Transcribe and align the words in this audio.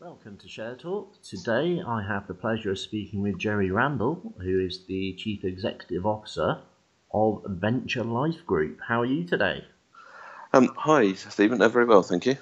Welcome 0.00 0.36
to 0.36 0.48
Share 0.48 0.76
Talk. 0.76 1.20
Today 1.24 1.82
I 1.84 2.04
have 2.06 2.28
the 2.28 2.34
pleasure 2.34 2.70
of 2.70 2.78
speaking 2.78 3.20
with 3.20 3.36
Jerry 3.36 3.72
Randall, 3.72 4.32
who 4.40 4.60
is 4.64 4.84
the 4.86 5.14
Chief 5.14 5.42
Executive 5.42 6.06
Officer 6.06 6.60
of 7.12 7.42
Venture 7.48 8.04
Life 8.04 8.46
Group. 8.46 8.78
How 8.86 9.00
are 9.00 9.06
you 9.06 9.24
today? 9.24 9.64
Um, 10.52 10.72
hi, 10.76 11.14
Stephen. 11.14 11.58
Very 11.68 11.84
well, 11.84 12.04
thank 12.04 12.26
you. 12.26 12.36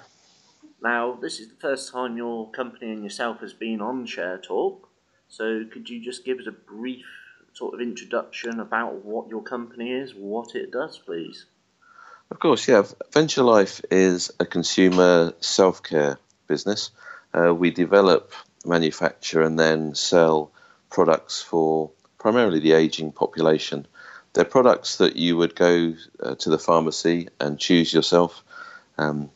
Now, 0.83 1.17
this 1.19 1.39
is 1.39 1.49
the 1.49 1.55
first 1.55 1.91
time 1.91 2.15
your 2.15 2.51
company 2.51 2.91
and 2.91 3.01
yourself 3.01 3.39
has 3.39 3.53
been 3.53 3.81
on 3.81 4.05
Share 4.05 4.37
Talk, 4.37 4.87
so 5.27 5.65
could 5.73 5.89
you 5.89 5.99
just 5.99 6.23
give 6.23 6.37
us 6.37 6.45
a 6.45 6.51
brief 6.51 7.07
sort 7.53 7.73
of 7.73 7.81
introduction 7.81 8.59
about 8.59 9.03
what 9.03 9.29
your 9.29 9.41
company 9.41 9.93
is, 9.93 10.13
what 10.13 10.53
it 10.53 10.71
does, 10.71 10.99
please? 10.99 11.45
Of 12.29 12.37
course, 12.37 12.67
yeah. 12.67 12.83
Venture 13.11 13.41
Life 13.41 13.81
is 13.89 14.31
a 14.39 14.45
consumer 14.45 15.33
self 15.39 15.81
care 15.81 16.19
business. 16.45 16.91
Uh, 17.33 17.53
we 17.53 17.71
develop, 17.71 18.33
manufacture, 18.65 19.41
and 19.41 19.59
then 19.59 19.93
sell 19.95 20.51
products 20.89 21.41
for 21.41 21.91
primarily 22.17 22.59
the 22.59 22.73
aging 22.73 23.11
population. 23.11 23.87
They're 24.33 24.45
products 24.45 24.97
that 24.97 25.15
you 25.15 25.37
would 25.37 25.55
go 25.55 25.93
uh, 26.21 26.35
to 26.35 26.49
the 26.49 26.59
pharmacy 26.59 27.29
and 27.39 27.59
choose 27.59 27.93
yourself, 27.93 28.43
um, 28.97 29.29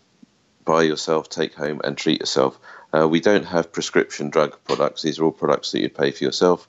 buy 0.65 0.83
yourself, 0.83 1.29
take 1.29 1.53
home, 1.53 1.81
and 1.83 1.97
treat 1.97 2.19
yourself. 2.19 2.59
Uh, 2.93 3.07
we 3.07 3.19
don't 3.19 3.45
have 3.45 3.71
prescription 3.71 4.29
drug 4.29 4.57
products. 4.65 5.01
These 5.01 5.19
are 5.19 5.23
all 5.25 5.31
products 5.31 5.71
that 5.71 5.81
you'd 5.81 5.95
pay 5.95 6.11
for 6.11 6.23
yourself. 6.23 6.67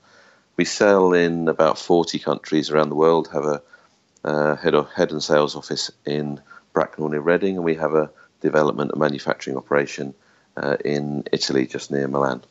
We 0.56 0.64
sell 0.64 1.12
in 1.12 1.48
about 1.48 1.78
40 1.78 2.18
countries 2.18 2.70
around 2.70 2.90
the 2.90 2.94
world, 2.94 3.28
have 3.32 3.44
a 3.44 3.62
uh, 4.24 4.56
head 4.56 4.74
of 4.74 4.90
head 4.92 5.10
and 5.10 5.22
sales 5.22 5.56
office 5.56 5.90
in 6.06 6.40
Bracknell 6.72 7.08
near 7.08 7.20
Reading, 7.20 7.56
and 7.56 7.64
we 7.64 7.74
have 7.74 7.94
a 7.94 8.10
development 8.40 8.92
and 8.92 9.00
manufacturing 9.00 9.56
operation 9.56 10.14
uh, 10.56 10.76
in 10.84 11.24
Italy, 11.32 11.66
just 11.66 11.90
near 11.90 12.08
Milan. 12.08 12.42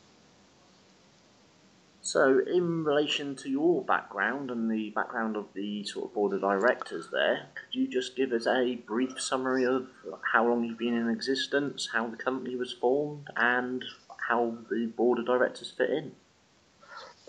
So, 2.04 2.40
in 2.40 2.84
relation 2.84 3.36
to 3.36 3.48
your 3.48 3.82
background 3.84 4.50
and 4.50 4.70
the 4.70 4.90
background 4.90 5.36
of 5.36 5.46
the 5.54 5.84
sort 5.84 6.06
of 6.06 6.14
board 6.14 6.32
of 6.32 6.40
directors 6.40 7.08
there, 7.12 7.46
could 7.54 7.74
you 7.78 7.86
just 7.86 8.16
give 8.16 8.32
us 8.32 8.46
a 8.46 8.74
brief 8.74 9.20
summary 9.20 9.64
of 9.64 9.86
how 10.32 10.46
long 10.46 10.64
you've 10.64 10.78
been 10.78 10.94
in 10.94 11.08
existence, 11.08 11.88
how 11.92 12.08
the 12.08 12.16
company 12.16 12.56
was 12.56 12.72
formed, 12.72 13.28
and 13.36 13.84
how 14.28 14.56
the 14.68 14.86
board 14.86 15.20
of 15.20 15.26
directors 15.26 15.70
fit 15.70 15.90
in? 15.90 16.12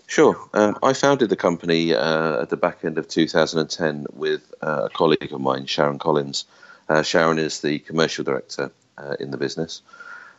Sure. 0.06 0.36
Um, 0.52 0.76
I 0.82 0.92
founded 0.92 1.30
the 1.30 1.36
company 1.36 1.94
uh, 1.94 2.42
at 2.42 2.50
the 2.50 2.56
back 2.56 2.84
end 2.84 2.98
of 2.98 3.08
2010 3.08 4.06
with 4.12 4.52
uh, 4.60 4.82
a 4.84 4.90
colleague 4.90 5.32
of 5.32 5.40
mine, 5.40 5.66
Sharon 5.66 5.98
Collins. 5.98 6.44
Uh, 6.88 7.02
Sharon 7.02 7.38
is 7.38 7.60
the 7.60 7.78
commercial 7.78 8.24
director 8.24 8.70
uh, 8.98 9.16
in 9.18 9.30
the 9.30 9.38
business. 9.38 9.82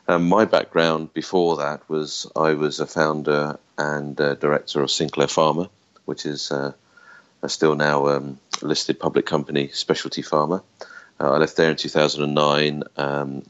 Um, 0.08 0.30
my 0.30 0.45
background 0.45 1.14
before 1.14 1.58
that 1.58 1.89
was 1.89 2.30
I 2.36 2.53
was 2.53 2.80
a 2.80 2.86
founder 2.86 3.58
and 3.78 4.20
uh, 4.22 4.36
director 4.36 4.81
of 4.81 4.92
Sinclair 4.92 5.28
Pharma, 5.28 5.70
which 6.06 6.25
is 6.25 6.52
uh, 6.52 6.73
still 7.47 7.75
now 7.75 8.08
um, 8.08 8.39
listed 8.62 9.00
public 9.00 9.25
company, 9.25 9.70
Specialty 9.70 10.22
Pharma. 10.22 10.62
I 11.20 11.38
left 11.38 11.56
there 11.56 11.72
in 11.72 11.78
2009. 11.78 12.84
Um, 12.97 13.44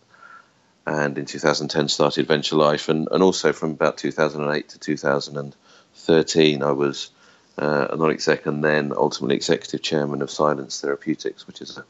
and 0.86 1.17
in 1.17 1.25
2010 1.25 1.89
started 1.89 2.28
Venture 2.28 2.56
Life, 2.56 2.90
and, 2.90 3.08
and 3.12 3.23
also 3.23 3.53
from 3.53 3.72
about 3.72 3.97
2008 3.97 4.69
to 4.69 4.80
2013, 4.80 6.64
I 6.64 6.72
was 6.72 7.09
uh, 7.58 7.88
a 7.90 7.95
non-exec 7.95 8.45
and 8.45 8.64
then 8.64 8.94
ultimately 8.95 9.36
executive 9.36 9.81
chairman 9.81 10.22
of 10.22 10.30
Silence 10.30 10.81
Therapeutics, 10.81 11.47
which 11.47 11.62
is 11.62 11.78
a, 11.78 11.86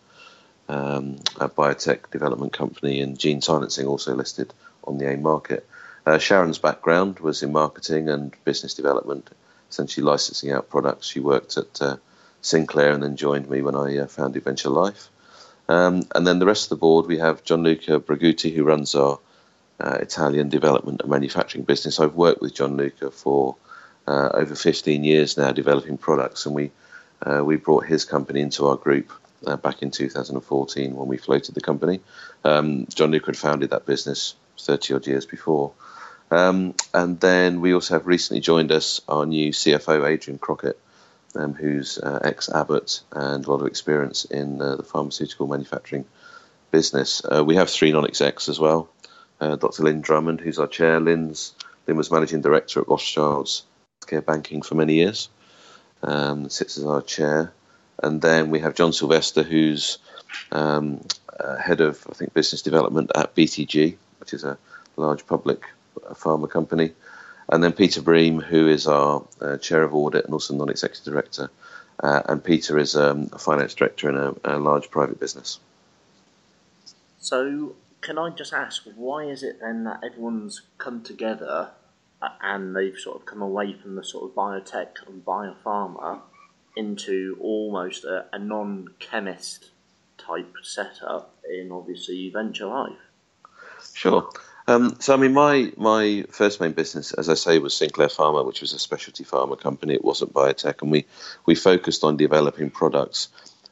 um, 0.67 1.17
a 1.39 1.49
biotech 1.49 2.11
development 2.11 2.53
company 2.53 2.99
in 2.99 3.17
gene 3.17 3.41
silencing, 3.41 3.87
also 3.87 4.15
listed 4.15 4.53
on 4.83 4.97
the 4.97 5.09
AIM 5.09 5.21
market. 5.21 5.67
Uh, 6.05 6.17
Sharon's 6.17 6.59
background 6.59 7.19
was 7.19 7.43
in 7.43 7.51
marketing 7.51 8.09
and 8.09 8.33
business 8.43 8.73
development, 8.73 9.29
essentially 9.69 10.03
licensing 10.05 10.51
out 10.51 10.69
products. 10.69 11.07
She 11.07 11.19
worked 11.19 11.57
at 11.57 11.81
uh, 11.81 11.97
Sinclair 12.41 12.91
and 12.91 13.01
then 13.01 13.15
joined 13.15 13.49
me 13.49 13.61
when 13.61 13.75
I 13.75 13.97
uh, 13.97 14.07
founded 14.07 14.43
Venture 14.43 14.69
Life. 14.69 15.09
Um, 15.67 16.03
and 16.13 16.27
then 16.27 16.37
the 16.37 16.45
rest 16.45 16.65
of 16.65 16.69
the 16.69 16.75
board, 16.81 17.07
we 17.07 17.17
have 17.17 17.43
Gianluca 17.43 17.99
Braguti, 17.99 18.53
who 18.53 18.63
runs 18.63 18.93
our 18.93 19.19
uh, 19.79 19.97
Italian 19.99 20.49
development 20.49 21.01
and 21.01 21.09
manufacturing 21.09 21.63
business. 21.63 21.99
I've 21.99 22.15
worked 22.15 22.41
with 22.41 22.53
Gianluca 22.53 23.09
for 23.09 23.55
uh, 24.07 24.29
over 24.33 24.53
15 24.53 25.03
years 25.03 25.37
now 25.37 25.51
developing 25.51 25.97
products, 25.97 26.45
and 26.45 26.53
we 26.53 26.71
uh, 27.25 27.43
we 27.43 27.55
brought 27.55 27.85
his 27.85 28.05
company 28.05 28.41
into 28.41 28.67
our 28.67 28.75
group 28.75 29.11
uh, 29.45 29.57
back 29.57 29.81
in 29.81 29.91
2014 29.91 30.95
when 30.95 31.07
we 31.07 31.17
floated 31.17 31.55
the 31.55 31.61
company. 31.61 32.01
Um, 32.43 32.87
Gianluca 32.87 33.27
had 33.27 33.37
founded 33.37 33.69
that 33.71 33.85
business 33.85 34.35
30 34.59 34.95
odd 34.95 35.07
years 35.07 35.25
before. 35.25 35.73
Um, 36.31 36.73
and 36.93 37.19
then 37.19 37.61
we 37.61 37.73
also 37.73 37.95
have 37.95 38.07
recently 38.07 38.41
joined 38.41 38.71
us 38.71 39.01
our 39.07 39.25
new 39.25 39.51
CFO, 39.51 40.07
Adrian 40.07 40.39
Crockett, 40.39 40.79
um, 41.35 41.53
who's 41.53 41.97
uh, 41.97 42.19
ex 42.23 42.49
Abbott 42.49 43.01
and 43.11 43.45
a 43.45 43.51
lot 43.51 43.61
of 43.61 43.67
experience 43.67 44.25
in 44.25 44.61
uh, 44.61 44.77
the 44.77 44.83
pharmaceutical 44.83 45.47
manufacturing 45.47 46.05
business. 46.71 47.21
Uh, 47.23 47.43
we 47.43 47.55
have 47.55 47.69
three 47.69 47.91
non 47.91 48.05
execs 48.05 48.49
as 48.49 48.59
well. 48.59 48.89
Dr. 49.39 49.83
Lynn 49.83 50.01
Drummond, 50.01 50.41
who's 50.41 50.57
our 50.57 50.65
chair. 50.65 50.99
Lynn's, 50.99 51.53
Lynn 51.85 51.97
was 51.97 52.09
managing 52.09 52.41
director 52.41 52.79
at 52.79 52.87
Rothschild's 52.87 53.63
Care 54.07 54.21
banking 54.21 54.61
for 54.61 54.75
many 54.75 54.95
years. 54.95 55.29
Um, 56.03 56.49
sits 56.49 56.77
as 56.77 56.85
our 56.85 57.01
chair, 57.01 57.53
and 58.01 58.21
then 58.21 58.49
we 58.49 58.59
have 58.59 58.75
John 58.75 58.93
Sylvester, 58.93 59.43
who's 59.43 59.97
um, 60.51 61.05
uh, 61.39 61.57
head 61.57 61.81
of 61.81 62.05
I 62.09 62.13
think 62.13 62.33
business 62.33 62.61
development 62.61 63.11
at 63.15 63.35
BTG, 63.35 63.95
which 64.19 64.33
is 64.33 64.43
a 64.43 64.57
large 64.97 65.25
public 65.27 65.63
uh, 66.05 66.13
pharma 66.13 66.49
company, 66.49 66.91
and 67.49 67.63
then 67.63 67.73
Peter 67.73 68.01
Bream, 68.01 68.39
who 68.39 68.67
is 68.67 68.87
our 68.87 69.23
uh, 69.41 69.57
chair 69.57 69.83
of 69.83 69.93
audit 69.93 70.25
and 70.25 70.33
also 70.33 70.55
non-executive 70.55 71.05
director, 71.05 71.49
uh, 72.01 72.21
and 72.27 72.43
Peter 72.43 72.77
is 72.77 72.95
um, 72.95 73.29
a 73.33 73.39
finance 73.39 73.73
director 73.73 74.09
in 74.09 74.15
a, 74.17 74.55
a 74.55 74.59
large 74.59 74.89
private 74.89 75.19
business. 75.19 75.59
So, 77.19 77.75
can 78.01 78.17
I 78.19 78.29
just 78.29 78.53
ask, 78.53 78.83
why 78.95 79.23
is 79.23 79.41
it 79.41 79.59
then 79.59 79.85
that 79.85 80.01
everyone's 80.03 80.61
come 80.77 81.01
together 81.01 81.71
and 82.41 82.75
they've 82.75 82.97
sort 82.97 83.17
of 83.17 83.25
come 83.25 83.41
away 83.41 83.73
from 83.73 83.95
the 83.95 84.03
sort 84.03 84.29
of 84.29 84.35
biotech 84.35 85.07
and 85.07 85.25
biopharma 85.25 86.21
into 86.75 87.37
almost 87.41 88.03
a, 88.05 88.25
a 88.33 88.39
non-chemist 88.39 89.69
type 90.17 90.53
setup 90.63 91.35
in 91.49 91.71
obviously 91.71 92.29
venture 92.29 92.67
life. 92.67 92.97
Sure. 93.93 94.29
Um, 94.67 94.95
so 94.99 95.13
I 95.13 95.17
mean, 95.17 95.33
my 95.33 95.71
my 95.77 96.25
first 96.29 96.59
main 96.59 96.71
business, 96.71 97.13
as 97.13 97.29
I 97.29 97.35
say, 97.35 97.59
was 97.59 97.75
Sinclair 97.75 98.07
Pharma, 98.07 98.45
which 98.45 98.61
was 98.61 98.73
a 98.73 98.79
specialty 98.79 99.23
pharma 99.23 99.59
company. 99.59 99.93
It 99.93 100.03
wasn't 100.03 100.33
biotech, 100.33 100.81
and 100.81 100.91
we 100.91 101.05
we 101.45 101.53
focused 101.53 102.03
on 102.03 102.17
developing 102.17 102.71
products 102.71 103.29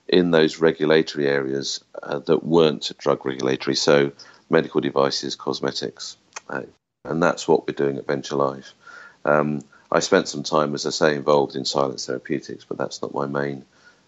in 0.08 0.32
those 0.32 0.60
regulatory 0.60 1.28
areas 1.28 1.84
uh, 2.04 2.20
that 2.20 2.44
weren't 2.44 2.92
drug 3.00 3.26
regulatory, 3.26 3.76
so 3.76 4.12
medical 4.50 4.82
devices, 4.82 5.36
cosmetics, 5.36 6.18
uh, 6.50 6.62
and 7.06 7.24
that's 7.24 7.48
what 7.48 7.68
we're 7.68 7.74
doing 7.74 7.98
at 7.98 8.06
Venture 8.06 8.36
Life. 8.36 8.74
Um, 9.26 9.62
I 9.94 10.00
spent 10.00 10.28
some 10.28 10.44
time, 10.44 10.74
as 10.74 10.86
I 10.86 10.90
say, 10.90 11.16
involved 11.16 11.56
in 11.56 11.66
silence 11.66 12.08
therapeutics, 12.08 12.66
but 12.66 12.78
that's 12.78 13.02
not 13.02 13.14
my 13.14 13.28
main 13.28 13.64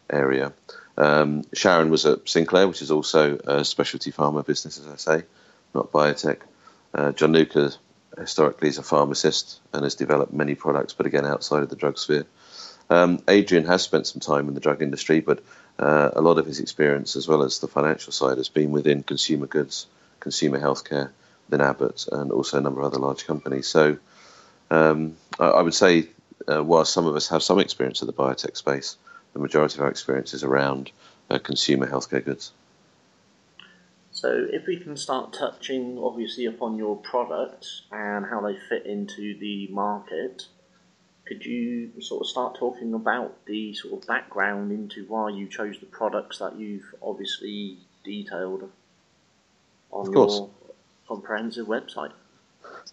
area. 0.09 0.51
Um, 0.97 1.43
Sharon 1.53 1.91
was 1.91 2.05
at 2.05 2.27
Sinclair, 2.27 2.67
which 2.67 2.81
is 2.81 2.89
also 2.89 3.37
a 3.37 3.63
specialty 3.63 4.11
pharma 4.11 4.45
business, 4.45 4.79
as 4.79 4.87
I 4.87 4.95
say, 4.95 5.25
not 5.75 5.91
biotech. 5.91 6.39
Uh, 6.93 7.11
Gianluca 7.11 7.71
historically 8.17 8.69
is 8.69 8.79
a 8.79 8.83
pharmacist 8.83 9.59
and 9.73 9.83
has 9.83 9.95
developed 9.95 10.33
many 10.33 10.55
products, 10.55 10.93
but 10.93 11.05
again 11.05 11.25
outside 11.25 11.61
of 11.61 11.69
the 11.69 11.75
drug 11.75 11.99
sphere. 11.99 12.25
Um, 12.89 13.19
Adrian 13.27 13.65
has 13.65 13.83
spent 13.83 14.07
some 14.07 14.21
time 14.21 14.47
in 14.47 14.53
the 14.53 14.61
drug 14.61 14.81
industry, 14.81 15.19
but 15.19 15.43
uh, 15.77 16.11
a 16.13 16.21
lot 16.21 16.39
of 16.39 16.45
his 16.45 16.59
experience, 16.59 17.15
as 17.15 17.27
well 17.27 17.43
as 17.43 17.59
the 17.59 17.67
financial 17.67 18.11
side, 18.11 18.37
has 18.37 18.49
been 18.49 18.71
within 18.71 19.03
consumer 19.03 19.47
goods, 19.47 19.85
consumer 20.19 20.59
healthcare, 20.59 21.11
than 21.49 21.61
Abbott 21.61 22.07
and 22.11 22.31
also 22.31 22.57
a 22.57 22.61
number 22.61 22.81
of 22.81 22.87
other 22.87 22.99
large 22.99 23.27
companies. 23.27 23.67
So 23.67 23.97
um, 24.71 25.15
I, 25.39 25.45
I, 25.45 25.61
would 25.61 25.73
say, 25.73 26.09
uh, 26.47 26.63
while 26.63 26.85
some 26.85 27.05
of 27.05 27.15
us 27.15 27.27
have 27.29 27.43
some 27.43 27.59
experience 27.59 28.01
of 28.01 28.07
the 28.07 28.13
biotech 28.13 28.57
space, 28.57 28.97
the 29.33 29.39
majority 29.39 29.77
of 29.77 29.81
our 29.81 29.89
experience 29.89 30.33
is 30.33 30.43
around 30.43 30.91
uh, 31.29 31.39
consumer 31.39 31.87
healthcare 31.87 32.23
goods. 32.23 32.51
So, 34.11 34.47
if 34.49 34.65
we 34.65 34.77
can 34.77 34.95
start 34.95 35.33
touching 35.33 35.97
obviously 35.97 36.45
upon 36.45 36.77
your 36.77 36.95
products 36.95 37.83
and 37.91 38.25
how 38.25 38.41
they 38.41 38.57
fit 38.69 38.85
into 38.85 39.37
the 39.37 39.67
market, 39.67 40.47
could 41.25 41.43
you 41.45 41.91
sort 42.01 42.21
of 42.21 42.27
start 42.27 42.55
talking 42.55 42.93
about 42.93 43.45
the 43.45 43.73
sort 43.73 44.01
of 44.01 44.07
background 44.07 44.71
into 44.71 45.05
why 45.07 45.29
you 45.29 45.47
chose 45.47 45.79
the 45.79 45.85
products 45.87 46.39
that 46.39 46.57
you've 46.57 46.93
obviously 47.01 47.79
detailed 48.03 48.69
on 49.91 50.11
your 50.11 50.49
comprehensive 51.07 51.67
website. 51.67 52.11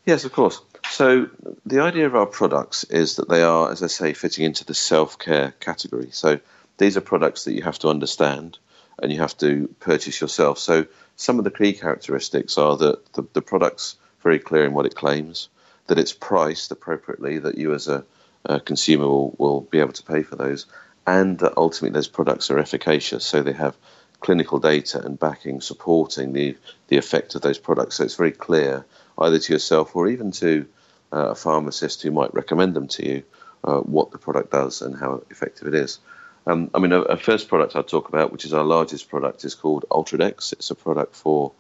Yes, 0.04 0.24
of 0.24 0.32
course. 0.32 0.60
So 0.90 1.28
the 1.64 1.80
idea 1.80 2.06
of 2.06 2.16
our 2.16 2.26
products 2.26 2.84
is 2.84 3.16
that 3.16 3.28
they 3.28 3.42
are, 3.42 3.70
as 3.70 3.82
I 3.82 3.86
say, 3.86 4.12
fitting 4.12 4.44
into 4.44 4.64
the 4.64 4.74
self-care 4.74 5.54
category. 5.60 6.08
So 6.10 6.40
these 6.78 6.96
are 6.96 7.00
products 7.00 7.44
that 7.44 7.54
you 7.54 7.62
have 7.62 7.78
to 7.80 7.88
understand 7.88 8.58
and 9.00 9.12
you 9.12 9.20
have 9.20 9.36
to 9.38 9.68
purchase 9.80 10.20
yourself. 10.20 10.58
So 10.58 10.86
some 11.16 11.38
of 11.38 11.44
the 11.44 11.50
key 11.50 11.72
characteristics 11.72 12.58
are 12.58 12.76
that 12.76 13.12
the, 13.12 13.22
the 13.32 13.42
products 13.42 13.96
very 14.20 14.38
clear 14.38 14.64
in 14.64 14.74
what 14.74 14.86
it 14.86 14.94
claims, 14.94 15.48
that 15.86 15.98
it's 15.98 16.12
priced 16.12 16.70
appropriately, 16.70 17.38
that 17.38 17.58
you 17.58 17.74
as 17.74 17.88
a, 17.88 18.04
a 18.44 18.60
consumer 18.60 19.06
will, 19.06 19.34
will 19.38 19.60
be 19.62 19.80
able 19.80 19.92
to 19.92 20.02
pay 20.02 20.22
for 20.22 20.36
those, 20.36 20.66
and 21.06 21.38
that 21.38 21.54
ultimately 21.56 21.94
those 21.94 22.08
products 22.08 22.50
are 22.50 22.58
efficacious, 22.58 23.24
so 23.24 23.42
they 23.42 23.52
have 23.52 23.76
clinical 24.20 24.60
data 24.60 25.00
and 25.04 25.18
backing 25.18 25.60
supporting 25.60 26.32
the, 26.32 26.56
the 26.88 26.96
effect 26.96 27.34
of 27.34 27.42
those 27.42 27.58
products. 27.58 27.96
So 27.96 28.04
it's 28.04 28.14
very 28.14 28.30
clear, 28.30 28.84
either 29.18 29.38
to 29.38 29.52
yourself 29.52 29.94
or 29.96 30.08
even 30.08 30.30
to 30.32 30.66
uh, 31.12 31.30
a 31.30 31.34
pharmacist 31.34 32.02
who 32.02 32.10
might 32.10 32.34
recommend 32.34 32.74
them 32.74 32.88
to 32.88 33.06
you, 33.06 33.22
uh, 33.64 33.80
what 33.80 34.10
the 34.10 34.18
product 34.18 34.50
does 34.50 34.82
and 34.82 34.96
how 34.96 35.22
effective 35.30 35.68
it 35.68 35.74
is. 35.74 36.00
Um, 36.46 36.70
I 36.74 36.80
mean, 36.80 36.92
a, 36.92 37.16
first 37.16 37.48
product 37.48 37.76
I'll 37.76 37.84
talk 37.84 38.08
about, 38.08 38.32
which 38.32 38.44
is 38.44 38.52
our 38.52 38.64
largest 38.64 39.08
product, 39.08 39.44
is 39.44 39.54
called 39.54 39.84
Ultradex. 39.90 40.52
It's 40.52 40.70
a 40.70 40.74
product 40.74 41.14
for 41.14 41.52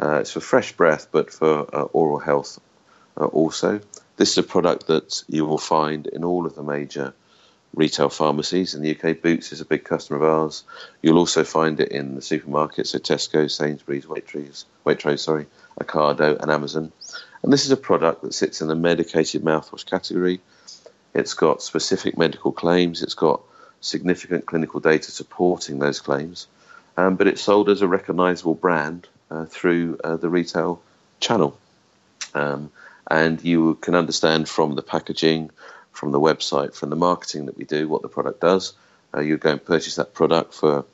uh, 0.00 0.18
it's 0.20 0.30
for 0.30 0.40
fresh 0.40 0.72
breath, 0.72 1.08
but 1.10 1.32
for 1.32 1.74
uh, 1.74 1.82
oral 1.82 2.20
health 2.20 2.60
uh, 3.16 3.24
also. 3.24 3.80
This 4.16 4.30
is 4.32 4.38
a 4.38 4.42
product 4.44 4.86
that 4.86 5.24
you 5.28 5.44
will 5.44 5.58
find 5.58 6.06
in 6.06 6.22
all 6.22 6.46
of 6.46 6.54
the 6.54 6.62
major 6.62 7.14
retail 7.78 8.08
pharmacies 8.08 8.74
in 8.74 8.82
the 8.82 8.90
UK. 8.90 9.22
Boots 9.22 9.52
is 9.52 9.60
a 9.60 9.64
big 9.64 9.84
customer 9.84 10.18
of 10.18 10.24
ours. 10.24 10.64
You'll 11.00 11.18
also 11.18 11.44
find 11.44 11.78
it 11.78 11.92
in 11.92 12.16
the 12.16 12.20
supermarkets, 12.20 12.88
so 12.88 12.98
Tesco, 12.98 13.48
Sainsbury's, 13.48 14.04
Waitrose, 14.04 14.64
Waitrose, 14.84 15.20
sorry, 15.20 15.46
Ocado, 15.80 16.36
and 16.40 16.50
Amazon. 16.50 16.90
And 17.44 17.52
this 17.52 17.64
is 17.64 17.70
a 17.70 17.76
product 17.76 18.22
that 18.22 18.34
sits 18.34 18.60
in 18.60 18.66
the 18.66 18.74
medicated 18.74 19.44
mouthwash 19.44 19.86
category. 19.86 20.40
It's 21.14 21.34
got 21.34 21.62
specific 21.62 22.18
medical 22.18 22.50
claims. 22.50 23.00
It's 23.00 23.14
got 23.14 23.42
significant 23.80 24.44
clinical 24.44 24.80
data 24.80 25.12
supporting 25.12 25.78
those 25.78 26.00
claims, 26.00 26.48
um, 26.96 27.14
but 27.14 27.28
it's 27.28 27.42
sold 27.42 27.68
as 27.68 27.80
a 27.80 27.86
recognisable 27.86 28.56
brand 28.56 29.06
uh, 29.30 29.44
through 29.44 30.00
uh, 30.02 30.16
the 30.16 30.28
retail 30.28 30.82
channel. 31.20 31.56
Um, 32.34 32.72
and 33.08 33.42
you 33.42 33.76
can 33.76 33.94
understand 33.94 34.48
from 34.48 34.74
the 34.74 34.82
packaging, 34.82 35.52
from 35.98 36.12
the 36.12 36.20
website, 36.20 36.74
from 36.74 36.90
the 36.90 36.96
marketing 36.96 37.46
that 37.46 37.58
we 37.58 37.64
do, 37.64 37.88
what 37.88 38.02
the 38.02 38.08
product 38.08 38.40
does. 38.40 38.72
Uh, 39.12 39.20
you 39.20 39.36
go 39.36 39.50
and 39.50 39.64
purchase 39.64 39.96
that 39.96 40.14
product 40.14 40.54
for, 40.54 40.84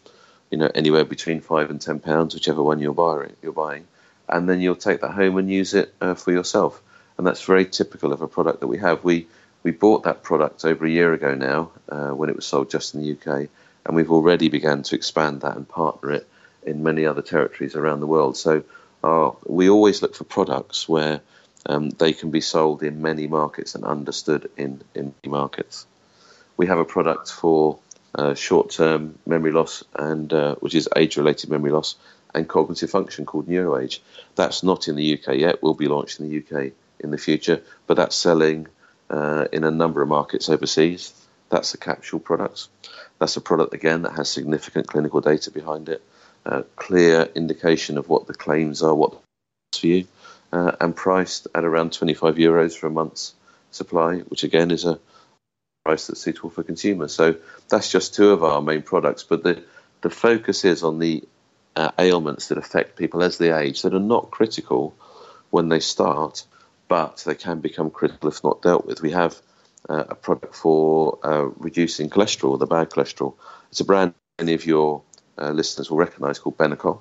you 0.50 0.56
know, 0.56 0.70
anywhere 0.74 1.04
between 1.04 1.40
five 1.40 1.68
and 1.68 1.80
ten 1.80 2.00
pounds, 2.00 2.32
whichever 2.32 2.62
one 2.62 2.78
you're 2.78 2.94
buying. 2.94 3.34
You're 3.42 3.52
buying, 3.52 3.86
and 4.28 4.48
then 4.48 4.60
you'll 4.62 4.76
take 4.76 5.02
that 5.02 5.10
home 5.10 5.36
and 5.36 5.50
use 5.50 5.74
it 5.74 5.94
uh, 6.00 6.14
for 6.14 6.32
yourself. 6.32 6.80
And 7.18 7.26
that's 7.26 7.44
very 7.44 7.66
typical 7.66 8.12
of 8.12 8.22
a 8.22 8.28
product 8.28 8.60
that 8.60 8.66
we 8.66 8.78
have. 8.78 9.04
We 9.04 9.26
we 9.62 9.72
bought 9.72 10.04
that 10.04 10.22
product 10.22 10.64
over 10.64 10.86
a 10.86 10.90
year 10.90 11.12
ago 11.12 11.34
now, 11.34 11.70
uh, 11.88 12.10
when 12.10 12.30
it 12.30 12.36
was 12.36 12.46
sold 12.46 12.70
just 12.70 12.94
in 12.94 13.02
the 13.02 13.12
UK, 13.12 13.48
and 13.84 13.96
we've 13.96 14.10
already 14.10 14.48
begun 14.48 14.82
to 14.84 14.94
expand 14.94 15.42
that 15.42 15.56
and 15.56 15.68
partner 15.68 16.12
it 16.12 16.26
in 16.64 16.82
many 16.82 17.04
other 17.04 17.22
territories 17.22 17.76
around 17.76 18.00
the 18.00 18.06
world. 18.06 18.36
So 18.38 18.64
uh, 19.02 19.32
we 19.46 19.68
always 19.68 20.00
look 20.00 20.14
for 20.14 20.24
products 20.24 20.88
where 20.88 21.20
um, 21.66 21.90
they 21.90 22.12
can 22.12 22.30
be 22.30 22.40
sold 22.40 22.82
in 22.82 23.02
many 23.02 23.26
markets 23.26 23.74
and 23.74 23.84
understood 23.84 24.50
in, 24.56 24.82
in 24.94 25.14
many 25.22 25.32
markets. 25.32 25.86
We 26.56 26.66
have 26.66 26.78
a 26.78 26.84
product 26.84 27.30
for 27.30 27.78
uh, 28.14 28.34
short-term 28.34 29.18
memory 29.26 29.52
loss 29.52 29.82
and 29.94 30.32
uh, 30.32 30.54
which 30.56 30.74
is 30.74 30.88
age-related 30.94 31.50
memory 31.50 31.72
loss 31.72 31.96
and 32.34 32.48
cognitive 32.48 32.90
function 32.90 33.26
called 33.26 33.48
NeuroAge. 33.48 34.00
That's 34.34 34.62
not 34.62 34.88
in 34.88 34.96
the 34.96 35.14
UK 35.14 35.36
yet. 35.36 35.62
Will 35.62 35.74
be 35.74 35.88
launched 35.88 36.20
in 36.20 36.28
the 36.28 36.38
UK 36.38 36.72
in 37.00 37.10
the 37.10 37.18
future, 37.18 37.62
but 37.86 37.96
that's 37.96 38.16
selling 38.16 38.68
uh, 39.10 39.46
in 39.52 39.64
a 39.64 39.70
number 39.70 40.02
of 40.02 40.08
markets 40.08 40.48
overseas. 40.48 41.12
That's 41.50 41.74
a 41.74 41.78
capsule 41.78 42.20
product. 42.20 42.68
That's 43.18 43.36
a 43.36 43.40
product 43.40 43.74
again 43.74 44.02
that 44.02 44.12
has 44.12 44.28
significant 44.28 44.88
clinical 44.88 45.20
data 45.20 45.50
behind 45.50 45.88
it, 45.88 46.02
uh, 46.44 46.62
clear 46.76 47.28
indication 47.34 47.98
of 47.98 48.08
what 48.08 48.26
the 48.26 48.34
claims 48.34 48.82
are, 48.82 48.94
what 48.94 49.20
for 49.78 49.86
you, 49.86 50.06
uh, 50.54 50.76
and 50.80 50.94
priced 50.94 51.48
at 51.52 51.64
around 51.64 51.92
25 51.92 52.36
euros 52.36 52.76
for 52.78 52.86
a 52.86 52.90
month's 52.90 53.34
supply, 53.72 54.18
which 54.18 54.44
again 54.44 54.70
is 54.70 54.84
a 54.84 55.00
price 55.84 56.06
that's 56.06 56.20
suitable 56.20 56.48
for 56.48 56.62
consumers. 56.62 57.12
So 57.12 57.36
that's 57.68 57.90
just 57.90 58.14
two 58.14 58.30
of 58.30 58.44
our 58.44 58.62
main 58.62 58.82
products, 58.82 59.24
but 59.24 59.42
the 59.42 59.64
the 60.02 60.10
focus 60.10 60.64
is 60.64 60.82
on 60.82 60.98
the 60.98 61.24
uh, 61.74 61.90
ailments 61.98 62.48
that 62.48 62.58
affect 62.58 62.96
people 62.96 63.22
as 63.22 63.38
they 63.38 63.50
age 63.50 63.82
that 63.82 63.94
are 63.94 63.98
not 64.14 64.30
critical 64.30 64.94
when 65.50 65.70
they 65.70 65.80
start, 65.80 66.44
but 66.88 67.22
they 67.26 67.34
can 67.34 67.60
become 67.60 67.90
critical 67.90 68.28
if 68.28 68.44
not 68.44 68.62
dealt 68.62 68.86
with. 68.86 69.02
We 69.02 69.10
have 69.12 69.40
uh, 69.88 70.04
a 70.10 70.14
product 70.14 70.54
for 70.54 71.18
uh, 71.24 71.48
reducing 71.56 72.10
cholesterol, 72.10 72.58
the 72.58 72.66
bad 72.66 72.90
cholesterol. 72.90 73.34
It's 73.70 73.80
a 73.80 73.84
brand 73.84 74.14
many 74.38 74.54
of 74.54 74.66
your 74.66 75.02
uh, 75.38 75.50
listeners 75.50 75.90
will 75.90 75.98
recognise 75.98 76.38
called 76.38 76.58
Benecol. 76.58 77.00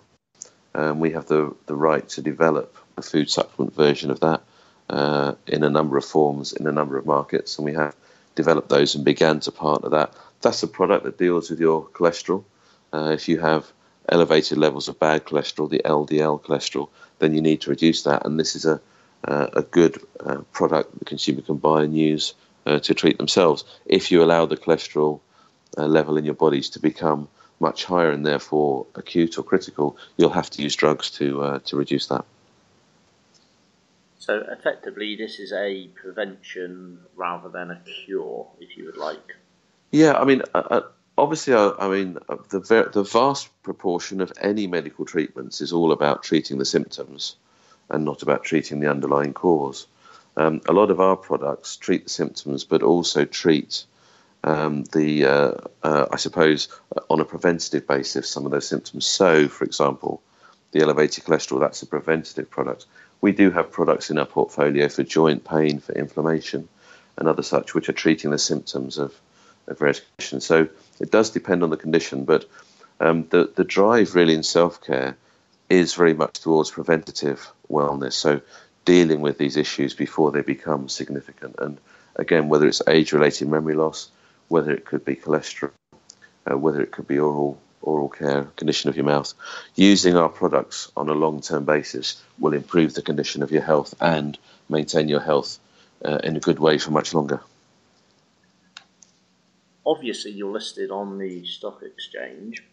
Um, 0.73 0.99
we 0.99 1.11
have 1.11 1.27
the, 1.27 1.55
the 1.67 1.75
right 1.75 2.07
to 2.09 2.21
develop 2.21 2.77
food 3.01 3.29
supplement 3.29 3.75
version 3.75 4.11
of 4.11 4.19
that 4.19 4.41
uh, 4.89 5.33
in 5.47 5.63
a 5.63 5.69
number 5.69 5.97
of 5.97 6.05
forms 6.05 6.53
in 6.53 6.67
a 6.67 6.71
number 6.71 6.97
of 6.97 7.05
markets, 7.05 7.57
and 7.57 7.65
we 7.65 7.73
have 7.73 7.95
developed 8.35 8.69
those 8.69 8.95
and 8.95 9.05
began 9.05 9.39
to 9.41 9.51
partner 9.51 9.89
that. 9.89 10.13
That's 10.41 10.63
a 10.63 10.67
product 10.67 11.05
that 11.05 11.17
deals 11.17 11.49
with 11.49 11.59
your 11.59 11.85
cholesterol. 11.87 12.43
Uh, 12.91 13.11
if 13.13 13.27
you 13.27 13.39
have 13.39 13.71
elevated 14.09 14.57
levels 14.57 14.87
of 14.87 14.99
bad 14.99 15.25
cholesterol, 15.25 15.69
the 15.69 15.81
LDL 15.85 16.41
cholesterol, 16.41 16.89
then 17.19 17.33
you 17.33 17.41
need 17.41 17.61
to 17.61 17.69
reduce 17.69 18.03
that, 18.03 18.25
and 18.25 18.39
this 18.39 18.55
is 18.55 18.65
a 18.65 18.81
uh, 19.25 19.47
a 19.53 19.61
good 19.61 20.01
uh, 20.19 20.41
product 20.51 20.99
the 20.99 21.05
consumer 21.05 21.41
can 21.41 21.55
buy 21.55 21.83
and 21.83 21.97
use 21.97 22.33
uh, 22.65 22.79
to 22.79 22.93
treat 22.93 23.17
themselves. 23.17 23.63
If 23.85 24.11
you 24.11 24.21
allow 24.21 24.45
the 24.45 24.57
cholesterol 24.57 25.21
uh, 25.77 25.85
level 25.85 26.17
in 26.17 26.25
your 26.25 26.33
bodies 26.33 26.69
to 26.71 26.81
become 26.81 27.29
much 27.61 27.85
higher 27.85 28.11
and 28.11 28.25
therefore 28.25 28.85
acute 28.95 29.37
or 29.37 29.43
critical, 29.43 29.95
you'll 30.17 30.29
have 30.29 30.49
to 30.49 30.61
use 30.61 30.75
drugs 30.75 31.09
to 31.11 31.61
to 31.63 31.77
reduce 31.77 32.07
that. 32.07 32.25
So 34.25 34.41
effectively, 34.49 35.17
this 35.17 35.37
is 35.37 35.51
a 35.51 35.89
prevention 35.89 36.99
rather 37.13 37.49
than 37.49 37.71
a 37.71 37.81
cure, 37.81 38.47
if 38.61 38.77
you 38.77 38.85
would 38.85 38.95
like. 38.95 39.35
Yeah, 39.91 40.13
I 40.13 40.23
mean, 40.23 40.43
uh, 40.53 40.79
obviously, 41.17 41.53
I 41.53 41.89
mean, 41.89 42.17
the 42.49 42.61
ver- 42.61 42.87
the 42.87 43.03
vast 43.03 43.49
proportion 43.63 44.21
of 44.21 44.31
any 44.39 44.65
medical 44.65 45.03
treatments 45.03 45.59
is 45.59 45.73
all 45.73 45.91
about 45.91 46.23
treating 46.23 46.57
the 46.57 46.63
symptoms 46.63 47.35
and 47.89 48.05
not 48.05 48.23
about 48.23 48.45
treating 48.45 48.79
the 48.79 48.89
underlying 48.89 49.33
cause. 49.33 49.87
Um, 50.37 50.61
a 50.69 50.71
lot 50.71 50.89
of 50.89 51.01
our 51.01 51.17
products 51.17 51.75
treat 51.75 52.05
the 52.05 52.09
symptoms, 52.09 52.63
but 52.63 52.81
also 52.81 53.25
treat 53.25 53.83
um, 54.45 54.85
the, 54.93 55.25
uh, 55.25 55.51
uh, 55.83 56.05
I 56.09 56.15
suppose, 56.15 56.69
on 57.09 57.19
a 57.19 57.25
preventative 57.25 57.85
basis, 57.87 58.29
some 58.29 58.45
of 58.45 58.53
those 58.53 58.69
symptoms. 58.69 59.05
So, 59.05 59.49
for 59.49 59.65
example, 59.65 60.23
the 60.71 60.81
elevated 60.81 61.25
cholesterol, 61.25 61.59
that's 61.59 61.81
a 61.81 61.87
preventative 61.87 62.49
product. 62.49 62.85
We 63.23 63.31
do 63.31 63.51
have 63.51 63.71
products 63.71 64.09
in 64.09 64.17
our 64.17 64.25
portfolio 64.25 64.89
for 64.89 65.03
joint 65.03 65.45
pain, 65.45 65.79
for 65.79 65.93
inflammation, 65.93 66.67
and 67.15 67.29
other 67.29 67.41
such, 67.41 67.73
which 67.73 67.87
are 67.87 67.93
treating 67.93 68.31
the 68.31 68.37
symptoms 68.37 68.97
of, 68.97 69.15
of 69.67 69.79
various 69.79 70.01
conditions. 70.01 70.45
So, 70.45 70.67
it 70.99 71.09
does 71.09 71.29
depend 71.29 71.63
on 71.63 71.69
the 71.69 71.77
condition, 71.77 72.25
but 72.25 72.49
um, 72.99 73.25
the, 73.29 73.49
the 73.55 73.63
drive 73.63 74.13
really 74.13 74.33
in 74.33 74.43
self 74.43 74.81
care 74.81 75.15
is 75.69 75.93
very 75.93 76.13
much 76.13 76.41
towards 76.41 76.71
preventative 76.71 77.49
wellness. 77.69 78.11
So 78.11 78.41
dealing 78.83 79.21
with 79.21 79.37
these 79.37 79.55
issues 79.55 79.93
before 79.93 80.33
they 80.33 80.41
become 80.41 80.89
significant. 80.89 81.55
And 81.59 81.77
again, 82.17 82.49
whether 82.49 82.67
it's 82.67 82.81
age-related 82.89 83.47
memory 83.47 83.75
loss, 83.75 84.09
whether 84.49 84.71
it 84.71 84.83
could 84.83 85.05
be 85.05 85.15
cholesterol, 85.15 85.71
uh, 86.45 86.57
whether 86.57 86.81
it 86.81 86.91
could 86.91 87.07
be 87.07 87.19
oral 87.19 87.57
oral 87.83 88.09
care, 88.09 88.45
condition 88.55 88.89
of 88.89 88.95
your 88.95 89.05
mouth, 89.05 89.33
using 89.75 90.15
our 90.15 90.29
products 90.29 90.91
on 90.97 91.09
a 91.09 91.13
long-term 91.13 91.65
basis 91.65 92.21
will 92.39 92.53
improve 92.53 92.93
the 92.93 93.01
condition 93.01 93.43
of 93.43 93.51
your 93.51 93.61
health 93.61 93.93
and 94.01 94.37
maintain 94.69 95.07
your 95.07 95.19
health 95.19 95.59
uh, 96.03 96.19
in 96.23 96.35
a 96.35 96.39
good 96.39 96.59
way 96.59 96.77
for 96.77 96.91
much 96.91 97.13
longer. 97.13 97.41
Obviously, 99.85 100.31
you're 100.31 100.51
listed 100.51 100.91
on 100.91 101.17
the 101.17 101.45
stock 101.45 101.83
exchange. 101.83 102.63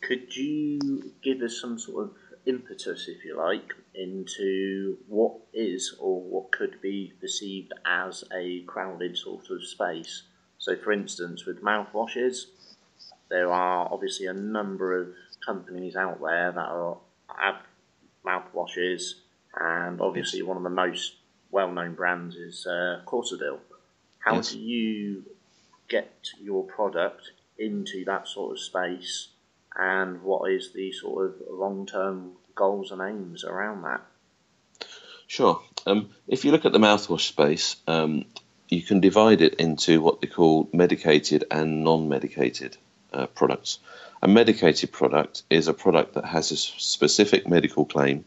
Could 0.00 0.34
you 0.36 1.12
give 1.22 1.42
us 1.42 1.60
some 1.60 1.78
sort 1.78 2.04
of 2.04 2.14
impetus, 2.46 3.08
if 3.08 3.24
you 3.24 3.36
like, 3.36 3.74
into 3.94 4.98
what 5.08 5.34
is 5.52 5.94
or 6.00 6.20
what 6.20 6.52
could 6.52 6.80
be 6.80 7.12
perceived 7.20 7.72
as 7.86 8.24
a 8.34 8.60
crowded 8.62 9.16
sort 9.16 9.50
of 9.50 9.64
space. 9.64 10.22
So, 10.58 10.76
for 10.76 10.92
instance, 10.92 11.44
with 11.44 11.62
mouthwashes, 11.62 12.46
there 13.32 13.50
are 13.50 13.88
obviously 13.90 14.26
a 14.26 14.34
number 14.34 15.00
of 15.00 15.08
companies 15.44 15.96
out 15.96 16.20
there 16.20 16.52
that 16.52 16.68
are, 16.68 16.98
have 17.34 17.56
mouthwashes, 18.24 19.14
and 19.58 20.00
obviously 20.02 20.40
yes. 20.40 20.46
one 20.46 20.58
of 20.58 20.62
the 20.62 20.68
most 20.68 21.14
well-known 21.50 21.94
brands 21.94 22.36
is 22.36 22.66
uh, 22.66 23.00
Corsodyl. 23.06 23.58
How 24.18 24.36
yes. 24.36 24.52
do 24.52 24.60
you 24.60 25.24
get 25.88 26.12
your 26.40 26.62
product 26.64 27.32
into 27.58 28.04
that 28.04 28.28
sort 28.28 28.52
of 28.52 28.60
space 28.60 29.28
and 29.74 30.22
what 30.22 30.50
is 30.50 30.72
the 30.74 30.92
sort 30.92 31.26
of 31.26 31.34
long 31.50 31.86
term 31.86 32.32
goals 32.54 32.92
and 32.92 33.00
aims 33.00 33.44
around 33.44 33.82
that? 33.82 34.02
Sure. 35.26 35.62
Um, 35.86 36.10
if 36.28 36.44
you 36.44 36.50
look 36.50 36.66
at 36.66 36.72
the 36.72 36.78
mouthwash 36.78 37.26
space, 37.28 37.76
um, 37.86 38.26
you 38.68 38.82
can 38.82 39.00
divide 39.00 39.40
it 39.40 39.54
into 39.54 40.02
what 40.02 40.20
they 40.20 40.26
call 40.26 40.68
medicated 40.72 41.44
and 41.50 41.82
non 41.82 42.08
medicated 42.08 42.76
uh, 43.12 43.26
products. 43.26 43.78
A 44.22 44.28
medicated 44.28 44.92
product 44.92 45.42
is 45.50 45.68
a 45.68 45.74
product 45.74 46.14
that 46.14 46.24
has 46.24 46.50
a 46.52 46.56
specific 46.56 47.48
medical 47.48 47.84
claim 47.84 48.24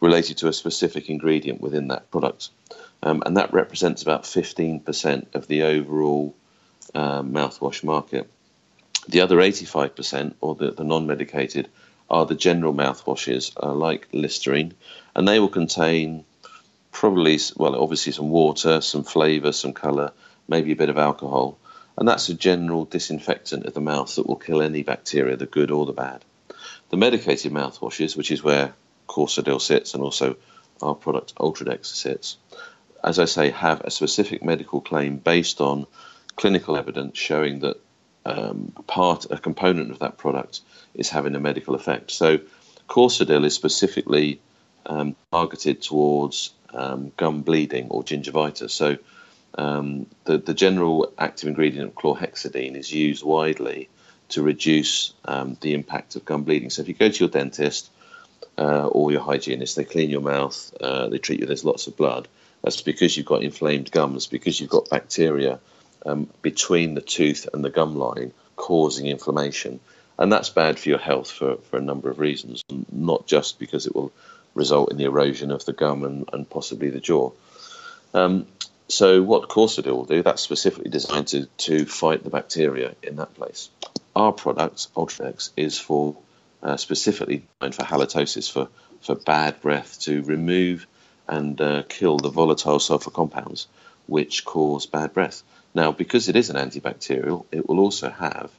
related 0.00 0.38
to 0.38 0.48
a 0.48 0.52
specific 0.52 1.08
ingredient 1.08 1.60
within 1.60 1.88
that 1.88 2.10
product. 2.10 2.50
Um, 3.02 3.22
and 3.24 3.36
that 3.36 3.52
represents 3.52 4.02
about 4.02 4.24
15% 4.24 5.34
of 5.34 5.46
the 5.46 5.62
overall 5.62 6.34
um, 6.94 7.32
mouthwash 7.32 7.84
market. 7.84 8.28
The 9.08 9.20
other 9.20 9.36
85%, 9.36 10.34
or 10.40 10.54
the, 10.54 10.72
the 10.72 10.84
non 10.84 11.06
medicated, 11.06 11.68
are 12.10 12.26
the 12.26 12.34
general 12.34 12.74
mouthwashes 12.74 13.52
uh, 13.62 13.72
like 13.72 14.08
Listerine, 14.12 14.74
and 15.14 15.26
they 15.26 15.38
will 15.38 15.48
contain 15.48 16.24
probably, 16.90 17.38
well, 17.56 17.76
obviously 17.80 18.12
some 18.12 18.30
water, 18.30 18.80
some 18.80 19.04
flavour, 19.04 19.52
some 19.52 19.72
colour, 19.72 20.12
maybe 20.48 20.72
a 20.72 20.76
bit 20.76 20.88
of 20.88 20.98
alcohol. 20.98 21.58
And 21.98 22.06
that's 22.06 22.28
a 22.28 22.34
general 22.34 22.84
disinfectant 22.84 23.66
of 23.66 23.74
the 23.74 23.80
mouth 23.80 24.14
that 24.14 24.26
will 24.26 24.36
kill 24.36 24.62
any 24.62 24.84
bacteria, 24.84 25.36
the 25.36 25.46
good 25.46 25.72
or 25.72 25.84
the 25.84 25.92
bad. 25.92 26.24
The 26.90 26.96
medicated 26.96 27.52
mouthwashes, 27.52 28.16
which 28.16 28.30
is 28.30 28.42
where 28.42 28.72
Corsodyl 29.08 29.60
sits 29.60 29.94
and 29.94 30.02
also 30.02 30.36
our 30.80 30.94
product 30.94 31.34
Ultradex 31.34 31.86
sits, 31.86 32.36
as 33.02 33.18
I 33.18 33.24
say, 33.24 33.50
have 33.50 33.80
a 33.80 33.90
specific 33.90 34.44
medical 34.44 34.80
claim 34.80 35.16
based 35.16 35.60
on 35.60 35.88
clinical 36.36 36.76
evidence 36.76 37.18
showing 37.18 37.60
that 37.60 37.80
um, 38.24 38.72
part, 38.86 39.26
a 39.30 39.38
component 39.38 39.90
of 39.90 39.98
that 39.98 40.18
product 40.18 40.60
is 40.94 41.10
having 41.10 41.34
a 41.34 41.40
medical 41.40 41.74
effect. 41.74 42.12
So, 42.12 42.38
Corsodyl 42.88 43.44
is 43.44 43.54
specifically 43.54 44.40
um, 44.86 45.16
targeted 45.32 45.82
towards 45.82 46.52
um, 46.72 47.12
gum 47.16 47.42
bleeding 47.42 47.88
or 47.88 48.04
gingivitis. 48.04 48.70
So, 48.70 48.98
um, 49.58 50.06
the, 50.24 50.38
the 50.38 50.54
general 50.54 51.12
active 51.18 51.48
ingredient 51.48 51.88
of 51.88 51.94
chlorhexidine 51.94 52.76
is 52.76 52.92
used 52.92 53.24
widely 53.24 53.88
to 54.30 54.42
reduce 54.42 55.12
um, 55.24 55.56
the 55.60 55.74
impact 55.74 56.16
of 56.16 56.24
gum 56.24 56.44
bleeding. 56.44 56.70
So, 56.70 56.82
if 56.82 56.88
you 56.88 56.94
go 56.94 57.08
to 57.08 57.18
your 57.18 57.28
dentist 57.28 57.90
uh, 58.56 58.86
or 58.86 59.10
your 59.10 59.20
hygienist, 59.20 59.74
they 59.74 59.84
clean 59.84 60.10
your 60.10 60.20
mouth, 60.20 60.72
uh, 60.80 61.08
they 61.08 61.18
treat 61.18 61.40
you, 61.40 61.46
there's 61.46 61.64
lots 61.64 61.88
of 61.88 61.96
blood. 61.96 62.28
That's 62.62 62.82
because 62.82 63.16
you've 63.16 63.26
got 63.26 63.42
inflamed 63.42 63.90
gums, 63.90 64.26
because 64.26 64.60
you've 64.60 64.70
got 64.70 64.90
bacteria 64.90 65.58
um, 66.06 66.28
between 66.40 66.94
the 66.94 67.00
tooth 67.00 67.48
and 67.52 67.64
the 67.64 67.70
gum 67.70 67.96
line 67.96 68.32
causing 68.56 69.06
inflammation. 69.06 69.80
And 70.18 70.32
that's 70.32 70.50
bad 70.50 70.78
for 70.78 70.88
your 70.88 70.98
health 70.98 71.30
for, 71.30 71.56
for 71.56 71.78
a 71.78 71.82
number 71.82 72.10
of 72.10 72.18
reasons, 72.18 72.64
not 72.92 73.26
just 73.26 73.58
because 73.58 73.86
it 73.86 73.94
will 73.94 74.12
result 74.54 74.90
in 74.90 74.98
the 74.98 75.04
erosion 75.04 75.50
of 75.50 75.64
the 75.64 75.72
gum 75.72 76.04
and, 76.04 76.28
and 76.32 76.48
possibly 76.48 76.90
the 76.90 77.00
jaw. 77.00 77.30
Um, 78.14 78.46
so, 78.88 79.22
what 79.22 79.48
Corsodyl 79.48 79.96
will 79.96 80.04
do, 80.04 80.22
that's 80.22 80.42
specifically 80.42 80.90
designed 80.90 81.28
to, 81.28 81.46
to 81.46 81.84
fight 81.84 82.24
the 82.24 82.30
bacteria 82.30 82.94
in 83.02 83.16
that 83.16 83.34
place. 83.34 83.68
Our 84.16 84.32
product, 84.32 84.94
Ultradex, 84.94 85.50
is 85.56 85.78
for 85.78 86.16
uh, 86.62 86.76
specifically 86.76 87.44
designed 87.60 87.74
for 87.74 87.82
halitosis, 87.82 88.50
for, 88.50 88.68
for 89.00 89.14
bad 89.14 89.60
breath, 89.60 90.00
to 90.00 90.22
remove 90.22 90.86
and 91.28 91.60
uh, 91.60 91.82
kill 91.88 92.16
the 92.16 92.30
volatile 92.30 92.78
sulfur 92.80 93.10
compounds 93.10 93.68
which 94.06 94.46
cause 94.46 94.86
bad 94.86 95.12
breath. 95.12 95.42
Now, 95.74 95.92
because 95.92 96.28
it 96.28 96.36
is 96.36 96.48
an 96.48 96.56
antibacterial, 96.56 97.44
it 97.52 97.68
will 97.68 97.78
also 97.78 98.08
have 98.08 98.50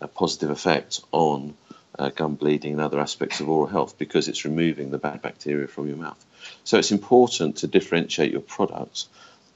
a 0.00 0.08
positive 0.08 0.50
effect 0.50 1.00
on 1.12 1.54
uh, 1.96 2.10
gum 2.10 2.34
bleeding 2.34 2.72
and 2.72 2.80
other 2.80 2.98
aspects 2.98 3.40
of 3.40 3.48
oral 3.48 3.68
health 3.68 3.96
because 3.96 4.28
it's 4.28 4.44
removing 4.44 4.90
the 4.90 4.98
bad 4.98 5.22
bacteria 5.22 5.68
from 5.68 5.86
your 5.86 5.96
mouth. 5.96 6.22
So 6.64 6.78
it's 6.78 6.92
important 6.92 7.58
to 7.58 7.68
differentiate 7.68 8.32
your 8.32 8.40
products 8.40 9.08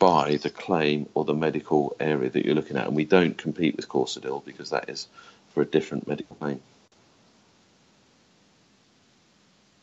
by 0.02 0.34
the 0.34 0.50
claim 0.50 1.08
or 1.14 1.24
the 1.24 1.32
medical 1.32 1.94
area 2.00 2.28
that 2.28 2.44
you're 2.44 2.56
looking 2.56 2.76
at. 2.76 2.88
And 2.88 2.96
we 2.96 3.04
don't 3.04 3.38
compete 3.38 3.76
with 3.76 3.88
Corsodyl 3.88 4.44
because 4.44 4.70
that 4.70 4.88
is 4.88 5.06
for 5.54 5.62
a 5.62 5.64
different 5.64 6.08
medical 6.08 6.34
claim. 6.34 6.60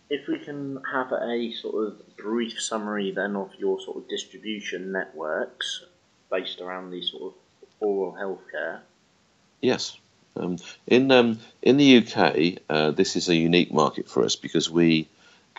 If 0.09 0.27
we 0.27 0.39
can 0.39 0.81
have 0.91 1.13
a 1.13 1.53
sort 1.53 1.88
of 1.88 2.17
brief 2.17 2.61
summary 2.61 3.11
then 3.11 3.38
of 3.38 3.51
your 3.57 3.79
sort 3.79 3.95
of 3.95 4.09
distribution 4.09 4.91
networks 4.91 5.85
based 6.29 6.59
around 6.59 6.91
the 6.91 7.01
sort 7.01 7.23
of 7.23 7.33
oral 7.79 8.11
healthcare. 8.11 8.79
Yes. 9.61 9.97
Um, 10.35 10.57
in 10.85 11.11
um, 11.11 11.39
in 11.61 11.77
the 11.77 11.97
UK, 11.99 12.59
uh, 12.69 12.91
this 12.91 13.15
is 13.15 13.29
a 13.29 13.35
unique 13.35 13.71
market 13.71 14.09
for 14.09 14.25
us 14.25 14.35
because 14.35 14.69
we 14.69 15.07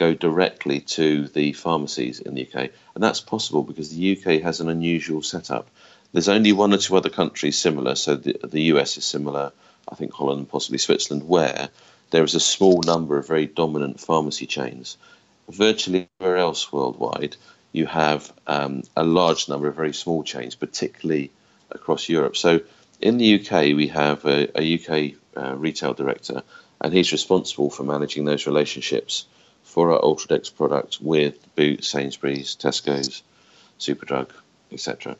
go 0.00 0.14
directly 0.14 0.80
to 0.80 1.28
the 1.28 1.52
pharmacies 1.52 2.21
in 2.21 2.35
the 2.35 2.49
UK, 2.49 2.71
and 2.95 3.04
that's 3.04 3.21
possible 3.21 3.62
because 3.62 3.95
the 3.95 4.16
UK 4.16 4.40
has 4.40 4.61
an 4.61 4.71
unusual 4.71 5.23
setup. 5.23 5.69
There's 6.12 6.30
only 6.30 6.52
one 6.52 6.73
or 6.73 6.78
two 6.78 6.97
other 6.97 7.11
countries 7.11 7.59
similar, 7.59 7.95
so 7.95 8.16
the, 8.16 8.40
the 8.42 8.62
US 8.73 8.97
is 8.97 9.04
similar, 9.04 9.52
I 9.87 9.95
think 9.95 10.14
Holland, 10.14 10.38
and 10.38 10.49
possibly 10.49 10.78
Switzerland, 10.78 11.28
where 11.28 11.69
there 12.12 12.25
is 12.25 12.35
a 12.35 12.40
small 12.40 12.80
number 12.87 13.19
of 13.19 13.28
very 13.28 13.47
dominant 13.47 14.00
pharmacy 14.00 14.47
chains. 14.47 14.97
Virtually 15.50 16.09
everywhere 16.19 16.38
else 16.38 16.73
worldwide, 16.73 17.37
you 17.73 17.85
have 17.85 18.33
um, 18.47 18.83
a 18.97 19.04
large 19.04 19.50
number 19.50 19.69
of 19.69 19.76
very 19.76 19.92
small 19.92 20.23
chains, 20.25 20.54
particularly 20.54 21.30
across 21.71 22.09
Europe. 22.09 22.38
So 22.38 22.61
in 23.02 23.19
the 23.19 23.35
UK, 23.38 23.76
we 23.76 23.88
have 23.88 24.25
a, 24.25 24.49
a 24.59 24.64
UK 24.76 25.14
uh, 25.37 25.57
retail 25.57 25.92
director, 25.92 26.42
and 26.80 26.95
he's 26.95 27.12
responsible 27.12 27.69
for 27.69 27.83
managing 27.83 28.25
those 28.25 28.47
relationships 28.47 29.26
for 29.71 29.93
our 29.93 30.00
Ultradex 30.00 30.55
product 30.55 30.99
with 31.00 31.55
Boots, 31.55 31.89
Sainsbury's, 31.89 32.57
Tesco's, 32.57 33.23
Superdrug, 33.79 34.31
etc. 34.73 35.17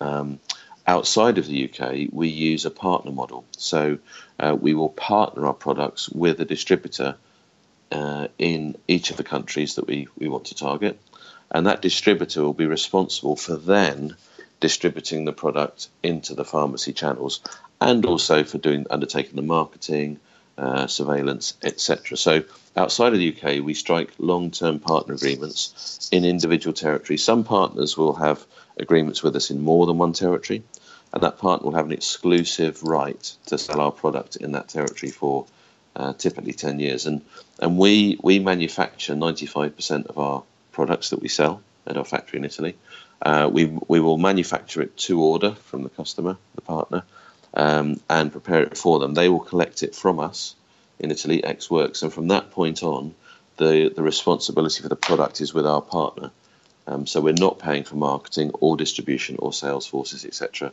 Um, 0.00 0.40
outside 0.86 1.38
of 1.38 1.46
the 1.46 1.70
UK, 1.70 2.08
we 2.10 2.28
use 2.28 2.64
a 2.64 2.70
partner 2.70 3.12
model. 3.12 3.44
So 3.52 3.98
uh, 4.40 4.56
we 4.58 4.74
will 4.74 4.88
partner 4.88 5.46
our 5.46 5.54
products 5.54 6.08
with 6.08 6.40
a 6.40 6.44
distributor 6.44 7.16
uh, 7.92 8.28
in 8.38 8.76
each 8.88 9.10
of 9.10 9.16
the 9.16 9.24
countries 9.24 9.74
that 9.76 9.86
we, 9.86 10.08
we 10.18 10.28
want 10.28 10.46
to 10.46 10.54
target 10.54 10.98
and 11.50 11.66
that 11.66 11.82
distributor 11.82 12.42
will 12.42 12.52
be 12.52 12.66
responsible 12.66 13.36
for 13.36 13.56
then 13.56 14.16
distributing 14.60 15.24
the 15.24 15.32
product 15.32 15.88
into 16.02 16.34
the 16.34 16.44
pharmacy 16.44 16.92
channels 16.92 17.40
and 17.80 18.04
also 18.04 18.42
for 18.42 18.58
doing 18.58 18.86
undertaking 18.90 19.36
the 19.36 19.42
marketing 19.42 20.18
uh, 20.58 20.86
surveillance 20.86 21.54
etc 21.62 22.16
so 22.16 22.42
outside 22.76 23.12
of 23.12 23.18
the 23.18 23.34
uk 23.34 23.64
we 23.64 23.74
strike 23.74 24.12
long-term 24.18 24.78
partner 24.78 25.14
agreements 25.14 25.96
in 26.12 26.24
individual 26.24 26.72
territories. 26.72 27.24
Some 27.24 27.44
partners 27.44 27.96
will 27.96 28.14
have 28.14 28.44
agreements 28.78 29.22
with 29.22 29.36
us 29.36 29.50
in 29.50 29.60
more 29.60 29.86
than 29.86 29.98
one 29.98 30.12
territory 30.12 30.62
and 31.12 31.22
that 31.22 31.38
partner 31.38 31.66
will 31.66 31.76
have 31.76 31.86
an 31.86 31.92
exclusive 31.92 32.82
right 32.82 33.22
to 33.46 33.58
sell 33.58 33.80
our 33.80 33.92
product 33.92 34.36
in 34.36 34.52
that 34.52 34.68
territory 34.68 35.10
for 35.10 35.46
uh, 35.94 36.12
typically 36.12 36.52
10 36.52 36.78
years. 36.80 37.06
And 37.06 37.22
and 37.58 37.78
we 37.78 38.18
we 38.22 38.38
manufacture 38.38 39.14
95% 39.14 40.06
of 40.06 40.18
our 40.18 40.42
products 40.72 41.10
that 41.10 41.22
we 41.22 41.28
sell 41.28 41.62
at 41.86 41.96
our 41.96 42.04
factory 42.04 42.38
in 42.38 42.44
Italy. 42.44 42.76
Uh, 43.22 43.48
we, 43.50 43.64
we 43.88 43.98
will 43.98 44.18
manufacture 44.18 44.82
it 44.82 44.94
to 44.98 45.22
order 45.22 45.52
from 45.52 45.82
the 45.82 45.88
customer, 45.88 46.36
the 46.54 46.60
partner, 46.60 47.02
um, 47.56 48.00
and 48.08 48.30
prepare 48.30 48.62
it 48.62 48.76
for 48.76 48.98
them. 48.98 49.14
They 49.14 49.28
will 49.28 49.40
collect 49.40 49.82
it 49.82 49.94
from 49.94 50.20
us 50.20 50.54
in 51.00 51.10
Italy, 51.10 51.42
Ex 51.42 51.70
Works, 51.70 52.02
and 52.02 52.12
from 52.12 52.28
that 52.28 52.50
point 52.50 52.82
on, 52.82 53.14
the, 53.56 53.92
the 53.94 54.02
responsibility 54.02 54.82
for 54.82 54.88
the 54.88 54.96
product 54.96 55.40
is 55.40 55.54
with 55.54 55.66
our 55.66 55.80
partner. 55.80 56.30
Um, 56.86 57.06
so 57.06 57.20
we're 57.20 57.32
not 57.32 57.58
paying 57.58 57.84
for 57.84 57.96
marketing 57.96 58.50
or 58.60 58.76
distribution 58.76 59.36
or 59.38 59.52
sales 59.52 59.86
forces, 59.86 60.24
etc., 60.24 60.72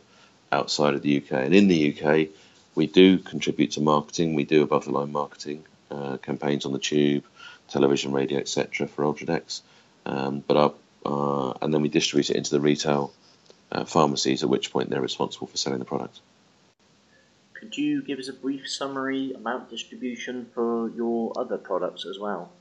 outside 0.52 0.94
of 0.94 1.02
the 1.02 1.16
UK. 1.16 1.32
And 1.32 1.54
in 1.54 1.66
the 1.66 1.92
UK, 1.92 2.28
we 2.74 2.86
do 2.86 3.18
contribute 3.18 3.72
to 3.72 3.80
marketing. 3.80 4.34
We 4.34 4.44
do 4.44 4.62
above 4.62 4.84
the 4.84 4.92
line 4.92 5.10
marketing 5.10 5.64
uh, 5.90 6.18
campaigns 6.18 6.66
on 6.66 6.72
the 6.72 6.78
tube, 6.78 7.24
television, 7.68 8.12
radio, 8.12 8.38
etc. 8.38 8.86
for 8.86 9.04
Ultradex. 9.04 9.62
Um, 10.06 10.44
but 10.46 10.56
our, 10.56 10.74
uh, 11.06 11.54
and 11.62 11.72
then 11.72 11.82
we 11.82 11.88
distribute 11.88 12.30
it 12.30 12.36
into 12.36 12.50
the 12.50 12.60
retail 12.60 13.12
uh, 13.72 13.84
pharmacies, 13.84 14.42
at 14.42 14.48
which 14.48 14.70
point 14.70 14.90
they're 14.90 15.00
responsible 15.00 15.46
for 15.46 15.56
selling 15.56 15.78
the 15.78 15.84
product. 15.84 16.20
Could 17.64 17.78
you 17.78 18.02
give 18.02 18.18
us 18.18 18.28
a 18.28 18.34
brief 18.34 18.68
summary 18.68 19.32
about 19.32 19.70
distribution 19.70 20.46
for 20.54 20.90
your 20.90 21.32
other 21.34 21.56
products 21.56 22.04
as 22.04 22.18
well? 22.18 22.52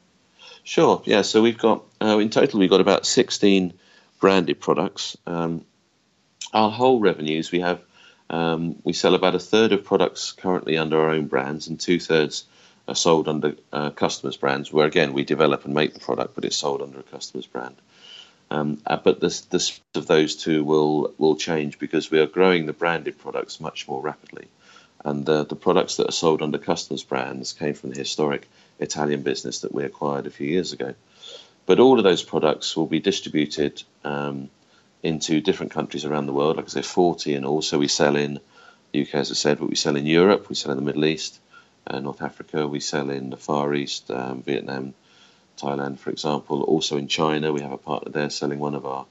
Sure. 0.63 1.01
Yeah. 1.03 1.23
So 1.23 1.41
we've 1.41 1.57
got 1.57 1.83
uh, 2.01 2.19
in 2.19 2.29
total 2.29 2.61
we've 2.61 2.69
got 2.69 2.79
about 2.79 3.05
16 3.05 3.73
branded 4.21 4.61
products. 4.61 5.17
Um, 5.27 5.65
our 6.53 6.71
whole 6.71 7.01
revenues 7.01 7.51
we 7.51 7.59
have 7.59 7.81
um, 8.29 8.77
we 8.85 8.93
sell 8.93 9.13
about 9.13 9.35
a 9.35 9.39
third 9.39 9.73
of 9.73 9.83
products 9.83 10.31
currently 10.31 10.77
under 10.77 10.97
our 11.01 11.09
own 11.09 11.27
brands 11.27 11.67
and 11.67 11.77
two 11.77 11.99
thirds 11.99 12.45
are 12.87 12.95
sold 12.95 13.27
under 13.27 13.57
uh, 13.73 13.89
customers' 13.89 14.37
brands, 14.37 14.71
where 14.71 14.87
again 14.87 15.11
we 15.11 15.25
develop 15.25 15.65
and 15.65 15.73
make 15.73 15.93
the 15.93 15.99
product, 15.99 16.33
but 16.33 16.45
it's 16.45 16.55
sold 16.55 16.81
under 16.81 16.99
a 17.01 17.03
customer's 17.03 17.45
brand. 17.45 17.75
Um, 18.49 18.81
uh, 18.87 18.97
but 19.03 19.19
the, 19.19 19.41
the 19.49 19.79
of 19.95 20.07
those 20.07 20.37
two 20.37 20.63
will 20.63 21.13
will 21.17 21.35
change 21.35 21.77
because 21.77 22.09
we 22.09 22.19
are 22.19 22.25
growing 22.25 22.67
the 22.67 22.73
branded 22.73 23.17
products 23.17 23.59
much 23.59 23.85
more 23.89 24.01
rapidly, 24.01 24.47
and 25.03 25.25
the 25.25 25.45
the 25.45 25.55
products 25.55 25.97
that 25.97 26.09
are 26.09 26.13
sold 26.13 26.41
under 26.41 26.57
customers' 26.57 27.03
brands 27.03 27.53
came 27.53 27.73
from 27.73 27.91
the 27.91 27.99
historic 27.99 28.47
Italian 28.79 29.21
business 29.21 29.59
that 29.59 29.73
we 29.73 29.83
acquired 29.83 30.27
a 30.27 30.31
few 30.31 30.47
years 30.47 30.73
ago. 30.73 30.93
But 31.65 31.79
all 31.79 31.97
of 31.97 32.03
those 32.03 32.23
products 32.23 32.75
will 32.75 32.87
be 32.87 32.99
distributed 32.99 33.83
um, 34.03 34.49
into 35.01 35.41
different 35.41 35.71
countries 35.71 36.05
around 36.05 36.25
the 36.25 36.33
world. 36.33 36.57
Like 36.57 36.65
I 36.65 36.69
say, 36.69 36.81
40 36.81 37.35
and 37.35 37.45
also 37.45 37.79
we 37.79 37.87
sell 37.87 38.15
in 38.15 38.39
the 38.91 39.01
UK, 39.01 39.15
as 39.15 39.31
I 39.31 39.35
said, 39.35 39.59
but 39.59 39.69
we 39.69 39.75
sell 39.75 39.95
in 39.95 40.05
Europe, 40.05 40.49
we 40.49 40.55
sell 40.55 40.71
in 40.71 40.77
the 40.77 40.83
Middle 40.83 41.05
East, 41.05 41.39
uh, 41.87 41.99
North 41.99 42.21
Africa. 42.21 42.67
We 42.67 42.79
sell 42.79 43.09
in 43.09 43.29
the 43.29 43.37
Far 43.37 43.73
East, 43.73 44.11
um, 44.11 44.41
Vietnam, 44.41 44.93
Thailand, 45.57 45.99
for 45.99 46.09
example. 46.09 46.63
Also 46.63 46.97
in 46.97 47.07
China, 47.07 47.53
we 47.53 47.61
have 47.61 47.71
a 47.71 47.77
partner 47.77 48.11
there 48.11 48.29
selling 48.29 48.59
one 48.59 48.75
of 48.75 48.85
our 48.85 49.05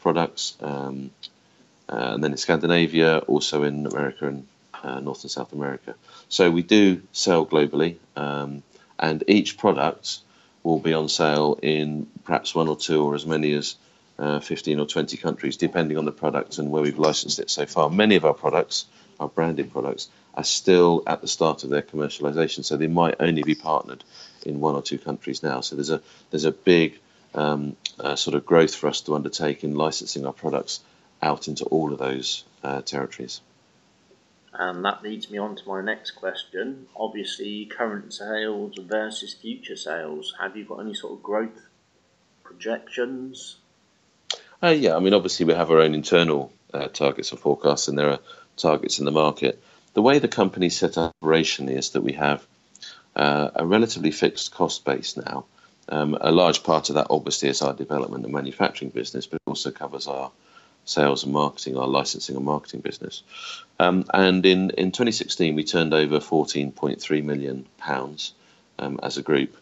products. 0.00 0.56
Um, 0.60 1.10
uh, 1.88 2.12
and 2.14 2.24
then 2.24 2.32
in 2.32 2.38
Scandinavia, 2.38 3.18
also 3.18 3.62
in 3.62 3.86
America 3.86 4.26
and 4.26 4.46
uh, 4.84 5.00
North 5.00 5.22
and 5.22 5.30
South 5.30 5.52
America. 5.52 5.94
So 6.28 6.50
we 6.50 6.62
do 6.62 7.02
sell 7.12 7.46
globally, 7.46 7.96
um, 8.16 8.62
and 8.98 9.24
each 9.26 9.56
product 9.58 10.18
will 10.62 10.78
be 10.78 10.94
on 10.94 11.08
sale 11.08 11.58
in 11.62 12.06
perhaps 12.24 12.54
one 12.54 12.68
or 12.68 12.76
two 12.76 13.02
or 13.02 13.14
as 13.14 13.26
many 13.26 13.52
as 13.52 13.76
uh, 14.18 14.40
15 14.40 14.78
or 14.78 14.86
20 14.86 15.16
countries, 15.16 15.56
depending 15.56 15.98
on 15.98 16.04
the 16.04 16.12
product 16.12 16.58
and 16.58 16.70
where 16.70 16.82
we've 16.82 16.98
licensed 16.98 17.38
it 17.38 17.50
so 17.50 17.66
far. 17.66 17.90
Many 17.90 18.16
of 18.16 18.24
our 18.24 18.34
products, 18.34 18.86
our 19.18 19.28
branded 19.28 19.72
products, 19.72 20.08
are 20.34 20.44
still 20.44 21.02
at 21.06 21.20
the 21.20 21.28
start 21.28 21.64
of 21.64 21.70
their 21.70 21.82
commercialization, 21.82 22.64
so 22.64 22.76
they 22.76 22.86
might 22.86 23.16
only 23.20 23.42
be 23.42 23.54
partnered 23.54 24.04
in 24.44 24.60
one 24.60 24.74
or 24.74 24.82
two 24.82 24.98
countries 24.98 25.42
now. 25.42 25.60
So 25.60 25.76
there's 25.76 25.90
a 25.90 26.00
there's 26.30 26.44
a 26.44 26.52
big 26.52 26.98
um, 27.34 27.76
uh, 27.98 28.16
sort 28.16 28.36
of 28.36 28.44
growth 28.46 28.74
for 28.74 28.88
us 28.88 29.00
to 29.02 29.14
undertake 29.14 29.64
in 29.64 29.74
licensing 29.74 30.26
our 30.26 30.32
products 30.32 30.80
out 31.22 31.48
into 31.48 31.64
all 31.66 31.92
of 31.92 31.98
those 31.98 32.44
uh, 32.62 32.82
territories. 32.82 33.40
And 34.56 34.84
that 34.84 35.02
leads 35.02 35.30
me 35.30 35.38
on 35.38 35.56
to 35.56 35.68
my 35.68 35.80
next 35.80 36.12
question. 36.12 36.86
Obviously, 36.94 37.66
current 37.66 38.14
sales 38.14 38.78
versus 38.78 39.34
future 39.34 39.76
sales. 39.76 40.34
Have 40.40 40.56
you 40.56 40.64
got 40.64 40.78
any 40.78 40.94
sort 40.94 41.14
of 41.14 41.22
growth 41.22 41.60
projections? 42.44 43.56
Uh, 44.62 44.68
yeah, 44.68 44.96
I 44.96 45.00
mean, 45.00 45.12
obviously, 45.12 45.46
we 45.46 45.54
have 45.54 45.70
our 45.70 45.80
own 45.80 45.94
internal 45.94 46.52
uh, 46.72 46.86
targets 46.86 47.32
and 47.32 47.40
forecasts, 47.40 47.88
and 47.88 47.98
there 47.98 48.10
are 48.10 48.20
targets 48.56 49.00
in 49.00 49.04
the 49.04 49.10
market. 49.10 49.60
The 49.94 50.02
way 50.02 50.20
the 50.20 50.28
company 50.28 50.70
set 50.70 50.96
up 50.98 51.12
operationally 51.22 51.76
is 51.76 51.90
that 51.90 52.02
we 52.02 52.12
have 52.12 52.46
uh, 53.16 53.50
a 53.56 53.66
relatively 53.66 54.12
fixed 54.12 54.52
cost 54.52 54.84
base 54.84 55.16
now. 55.16 55.46
Um, 55.88 56.16
a 56.20 56.30
large 56.30 56.62
part 56.62 56.88
of 56.88 56.94
that, 56.94 57.08
obviously, 57.10 57.48
is 57.48 57.60
our 57.60 57.74
development 57.74 58.24
and 58.24 58.32
manufacturing 58.32 58.90
business, 58.90 59.26
but 59.26 59.36
it 59.36 59.50
also 59.50 59.70
covers 59.70 60.06
our 60.06 60.30
sales 60.84 61.24
and 61.24 61.32
marketing, 61.32 61.76
our 61.76 61.86
licensing 61.86 62.36
and 62.36 62.44
marketing 62.44 62.80
business. 62.80 63.22
Um, 63.78 64.04
and 64.12 64.44
in, 64.44 64.70
in 64.70 64.92
2016, 64.92 65.54
we 65.54 65.64
turned 65.64 65.94
over 65.94 66.20
14.3 66.20 67.24
million 67.24 67.66
pounds 67.78 68.34
um, 68.78 69.00
as 69.02 69.16
a 69.16 69.22
group. 69.22 69.56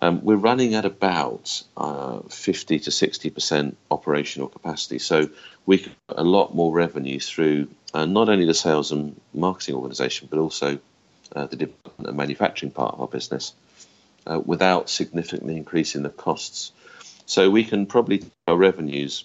Um, 0.00 0.22
we're 0.22 0.36
running 0.36 0.74
at 0.74 0.84
about 0.84 1.62
uh, 1.76 2.20
50 2.28 2.80
to 2.80 2.90
60 2.90 3.30
percent 3.30 3.76
operational 3.90 4.48
capacity, 4.48 4.98
so 4.98 5.30
we 5.64 5.78
can 5.78 5.94
a 6.10 6.24
lot 6.24 6.54
more 6.54 6.72
revenue 6.72 7.18
through 7.18 7.68
uh, 7.94 8.04
not 8.04 8.28
only 8.28 8.44
the 8.44 8.54
sales 8.54 8.92
and 8.92 9.18
marketing 9.32 9.76
organisation, 9.76 10.28
but 10.30 10.38
also 10.38 10.78
uh, 11.34 11.46
the 11.46 11.56
development 11.56 12.08
and 12.08 12.16
manufacturing 12.16 12.70
part 12.70 12.92
of 12.94 13.00
our 13.00 13.08
business, 13.08 13.54
uh, 14.26 14.40
without 14.44 14.90
significantly 14.90 15.56
increasing 15.56 16.02
the 16.02 16.10
costs. 16.10 16.72
So 17.26 17.48
we 17.48 17.64
can 17.64 17.86
probably 17.86 18.24
our 18.46 18.56
revenues 18.56 19.24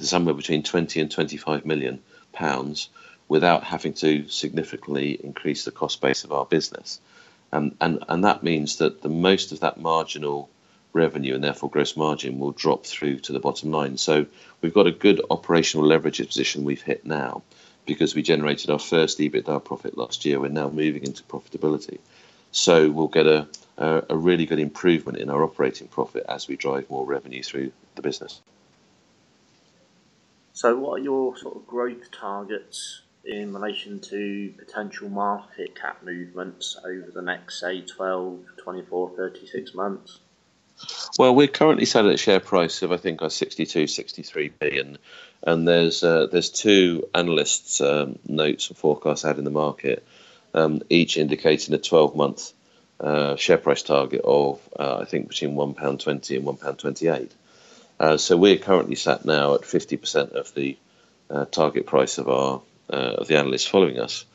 somewhere 0.00 0.34
between 0.34 0.62
20 0.62 1.00
and 1.00 1.10
25 1.10 1.64
million 1.64 2.00
pounds 2.32 2.88
without 3.28 3.64
having 3.64 3.94
to 3.94 4.28
significantly 4.28 5.12
increase 5.12 5.64
the 5.64 5.70
cost 5.70 6.00
base 6.00 6.24
of 6.24 6.32
our 6.32 6.44
business. 6.44 7.00
Um, 7.52 7.74
and, 7.80 8.04
and 8.08 8.24
that 8.24 8.42
means 8.42 8.76
that 8.76 9.02
the 9.02 9.08
most 9.08 9.52
of 9.52 9.60
that 9.60 9.78
marginal 9.78 10.50
revenue 10.92 11.34
and 11.34 11.42
therefore 11.42 11.70
gross 11.70 11.96
margin 11.96 12.38
will 12.38 12.52
drop 12.52 12.86
through 12.86 13.18
to 13.20 13.32
the 13.32 13.40
bottom 13.40 13.70
line. 13.70 13.96
So 13.96 14.26
we've 14.60 14.74
got 14.74 14.86
a 14.86 14.92
good 14.92 15.20
operational 15.30 15.86
leverage 15.86 16.18
position 16.18 16.64
we've 16.64 16.82
hit 16.82 17.04
now 17.04 17.42
because 17.86 18.14
we 18.14 18.22
generated 18.22 18.70
our 18.70 18.78
first 18.78 19.18
EBITDA 19.18 19.64
profit 19.64 19.98
last 19.98 20.24
year. 20.24 20.40
We're 20.40 20.48
now 20.48 20.70
moving 20.70 21.04
into 21.04 21.22
profitability. 21.24 21.98
So 22.52 22.90
we'll 22.90 23.08
get 23.08 23.26
a, 23.26 23.48
a, 23.76 24.04
a 24.10 24.16
really 24.16 24.46
good 24.46 24.60
improvement 24.60 25.18
in 25.18 25.28
our 25.28 25.42
operating 25.42 25.88
profit 25.88 26.24
as 26.28 26.48
we 26.48 26.56
drive 26.56 26.88
more 26.88 27.04
revenue 27.04 27.42
through 27.42 27.72
the 27.96 28.02
business. 28.02 28.40
So, 30.54 30.76
what 30.76 31.00
are 31.00 31.02
your 31.02 31.36
sort 31.36 31.56
of 31.56 31.66
growth 31.66 32.12
targets 32.12 33.02
in 33.24 33.52
relation 33.52 33.98
to 33.98 34.54
potential 34.56 35.08
market 35.08 35.74
cap 35.74 36.04
movements 36.04 36.76
over 36.84 37.10
the 37.10 37.22
next, 37.22 37.58
say, 37.58 37.80
12, 37.80 38.38
24, 38.56 39.10
36 39.16 39.74
months? 39.74 40.20
Well, 41.18 41.34
we're 41.34 41.48
currently 41.48 41.86
selling 41.86 42.10
at 42.10 42.14
a 42.14 42.18
share 42.18 42.38
price 42.38 42.82
of 42.82 42.92
I 42.92 42.98
think 42.98 43.20
a 43.20 43.30
62, 43.30 43.88
63 43.88 44.48
billion, 44.50 44.98
and 45.42 45.66
there's 45.66 46.04
uh, 46.04 46.26
there's 46.26 46.50
two 46.50 47.08
analysts' 47.12 47.80
um, 47.80 48.20
notes 48.24 48.68
and 48.68 48.78
forecasts 48.78 49.24
out 49.24 49.38
in 49.38 49.44
the 49.44 49.50
market, 49.50 50.06
um, 50.54 50.82
each 50.88 51.16
indicating 51.16 51.74
a 51.74 51.78
12 51.78 52.14
month 52.14 52.52
uh, 53.00 53.34
share 53.34 53.58
price 53.58 53.82
target 53.82 54.20
of 54.24 54.60
uh, 54.78 54.98
I 55.00 55.04
think 55.04 55.28
between 55.28 55.56
one 55.56 55.74
pound 55.74 55.98
twenty 55.98 56.36
and 56.36 56.44
one 56.44 56.58
pound 56.58 56.78
twenty 56.78 57.08
eight. 57.08 57.32
Uh, 58.04 58.18
so 58.18 58.36
we're 58.36 58.58
currently 58.58 58.94
sat 58.94 59.24
now 59.24 59.54
at 59.54 59.62
50% 59.62 60.32
of 60.32 60.52
the 60.52 60.76
uh, 61.30 61.46
target 61.46 61.86
price 61.86 62.18
of 62.18 62.28
our 62.28 62.60
uh, 62.90 63.14
of 63.16 63.28
the 63.28 63.38
analysts 63.38 63.66
following 63.66 63.98
us. 63.98 64.26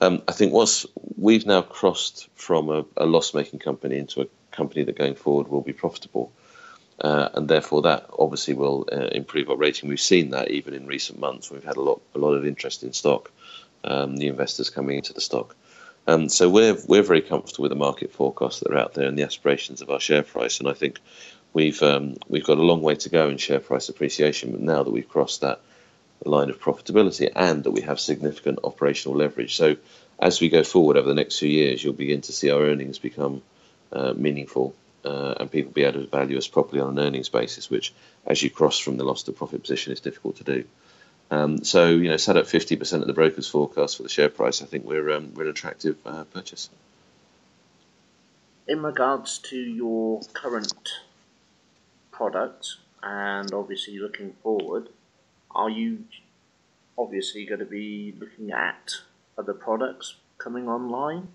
Um, 0.00 0.22
I 0.26 0.32
think 0.32 0.52
once 0.52 0.86
we've 1.16 1.46
now 1.46 1.62
crossed 1.62 2.28
from 2.34 2.68
a, 2.68 2.84
a 2.96 3.06
loss-making 3.06 3.60
company 3.60 3.96
into 3.96 4.22
a 4.22 4.26
company 4.50 4.82
that 4.82 4.98
going 4.98 5.14
forward 5.14 5.46
will 5.46 5.60
be 5.60 5.72
profitable, 5.72 6.32
uh, 7.00 7.28
and 7.34 7.46
therefore 7.46 7.82
that 7.82 8.06
obviously 8.18 8.54
will 8.54 8.88
uh, 8.90 9.10
improve 9.12 9.50
our 9.50 9.56
rating. 9.56 9.88
We've 9.88 10.00
seen 10.00 10.30
that 10.30 10.50
even 10.50 10.74
in 10.74 10.88
recent 10.88 11.20
months. 11.20 11.48
We've 11.48 11.62
had 11.62 11.76
a 11.76 11.80
lot 11.80 12.02
a 12.16 12.18
lot 12.18 12.34
of 12.34 12.44
interest 12.44 12.82
in 12.82 12.92
stock, 12.92 13.30
um, 13.84 14.16
new 14.16 14.30
investors 14.30 14.68
coming 14.68 14.96
into 14.96 15.12
the 15.12 15.20
stock. 15.20 15.54
Um, 16.08 16.28
so 16.28 16.50
we're 16.50 16.76
we're 16.88 17.04
very 17.04 17.22
comfortable 17.22 17.62
with 17.62 17.70
the 17.70 17.84
market 17.88 18.12
forecasts 18.12 18.58
that 18.60 18.72
are 18.72 18.78
out 18.78 18.94
there 18.94 19.06
and 19.06 19.16
the 19.16 19.22
aspirations 19.22 19.80
of 19.80 19.90
our 19.90 20.00
share 20.00 20.24
price. 20.24 20.58
And 20.58 20.68
I 20.68 20.72
think 20.72 20.98
we've 21.52 21.82
um, 21.82 22.16
we've 22.28 22.44
got 22.44 22.58
a 22.58 22.62
long 22.62 22.82
way 22.82 22.94
to 22.96 23.08
go 23.08 23.28
in 23.28 23.38
share 23.38 23.60
price 23.60 23.88
appreciation. 23.88 24.52
But 24.52 24.60
now 24.60 24.82
that 24.82 24.90
we've 24.90 25.08
crossed 25.08 25.40
that 25.40 25.60
line 26.24 26.50
of 26.50 26.60
profitability 26.60 27.30
and 27.34 27.64
that 27.64 27.72
we 27.72 27.80
have 27.82 27.98
significant 27.98 28.60
operational 28.64 29.16
leverage, 29.16 29.56
so 29.56 29.76
as 30.18 30.40
we 30.40 30.48
go 30.48 30.62
forward 30.62 30.96
over 30.96 31.08
the 31.08 31.14
next 31.14 31.38
few 31.38 31.48
years, 31.48 31.82
you'll 31.82 31.92
begin 31.92 32.20
to 32.22 32.32
see 32.32 32.50
our 32.50 32.62
earnings 32.62 32.98
become 32.98 33.42
uh, 33.92 34.12
meaningful 34.16 34.74
uh, 35.04 35.34
and 35.40 35.50
people 35.50 35.72
be 35.72 35.84
able 35.84 36.00
to 36.00 36.06
value 36.06 36.38
us 36.38 36.46
properly 36.46 36.80
on 36.80 36.96
an 36.96 37.04
earnings 37.04 37.28
basis, 37.28 37.68
which, 37.68 37.92
as 38.26 38.42
you 38.42 38.50
cross 38.50 38.78
from 38.78 38.96
the 38.96 39.04
loss 39.04 39.24
to 39.24 39.32
profit 39.32 39.62
position, 39.62 39.92
is 39.92 40.00
difficult 40.00 40.36
to 40.36 40.44
do. 40.44 40.64
Um, 41.30 41.64
so, 41.64 41.88
you 41.88 42.08
know, 42.08 42.18
set 42.18 42.36
at 42.36 42.44
50% 42.44 43.00
of 43.00 43.06
the 43.06 43.12
broker's 43.12 43.48
forecast 43.48 43.96
for 43.96 44.02
the 44.02 44.08
share 44.08 44.28
price, 44.28 44.62
I 44.62 44.66
think 44.66 44.84
we're, 44.84 45.10
um, 45.12 45.32
we're 45.34 45.44
an 45.44 45.50
attractive 45.50 45.96
uh, 46.04 46.24
purchase. 46.24 46.68
In 48.68 48.82
regards 48.82 49.38
to 49.38 49.56
your 49.56 50.20
current 50.34 50.72
product 52.22 52.76
and 53.02 53.52
obviously 53.52 53.98
looking 53.98 54.32
forward, 54.44 54.88
are 55.50 55.70
you 55.70 56.04
obviously 56.96 57.44
going 57.44 57.58
to 57.58 57.66
be 57.66 58.14
looking 58.16 58.52
at 58.52 58.92
other 59.36 59.52
products 59.52 60.14
coming 60.38 60.68
online? 60.68 61.26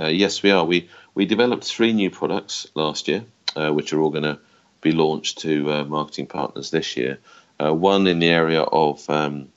Uh, 0.00 0.06
yes, 0.06 0.42
we 0.42 0.50
are. 0.50 0.64
We 0.64 0.88
we 1.14 1.26
developed 1.26 1.64
three 1.64 1.92
new 1.92 2.10
products 2.10 2.66
last 2.74 3.06
year, 3.06 3.24
uh, 3.54 3.70
which 3.70 3.92
are 3.92 4.00
all 4.00 4.10
going 4.10 4.30
to 4.34 4.38
be 4.80 4.92
launched 4.92 5.38
to 5.40 5.70
uh, 5.72 5.84
marketing 5.84 6.26
partners 6.26 6.70
this 6.70 6.96
year. 6.96 7.18
Uh, 7.62 7.74
one 7.74 8.06
in 8.06 8.18
the 8.18 8.30
area 8.30 8.62
of 8.62 9.08
um, 9.10 9.48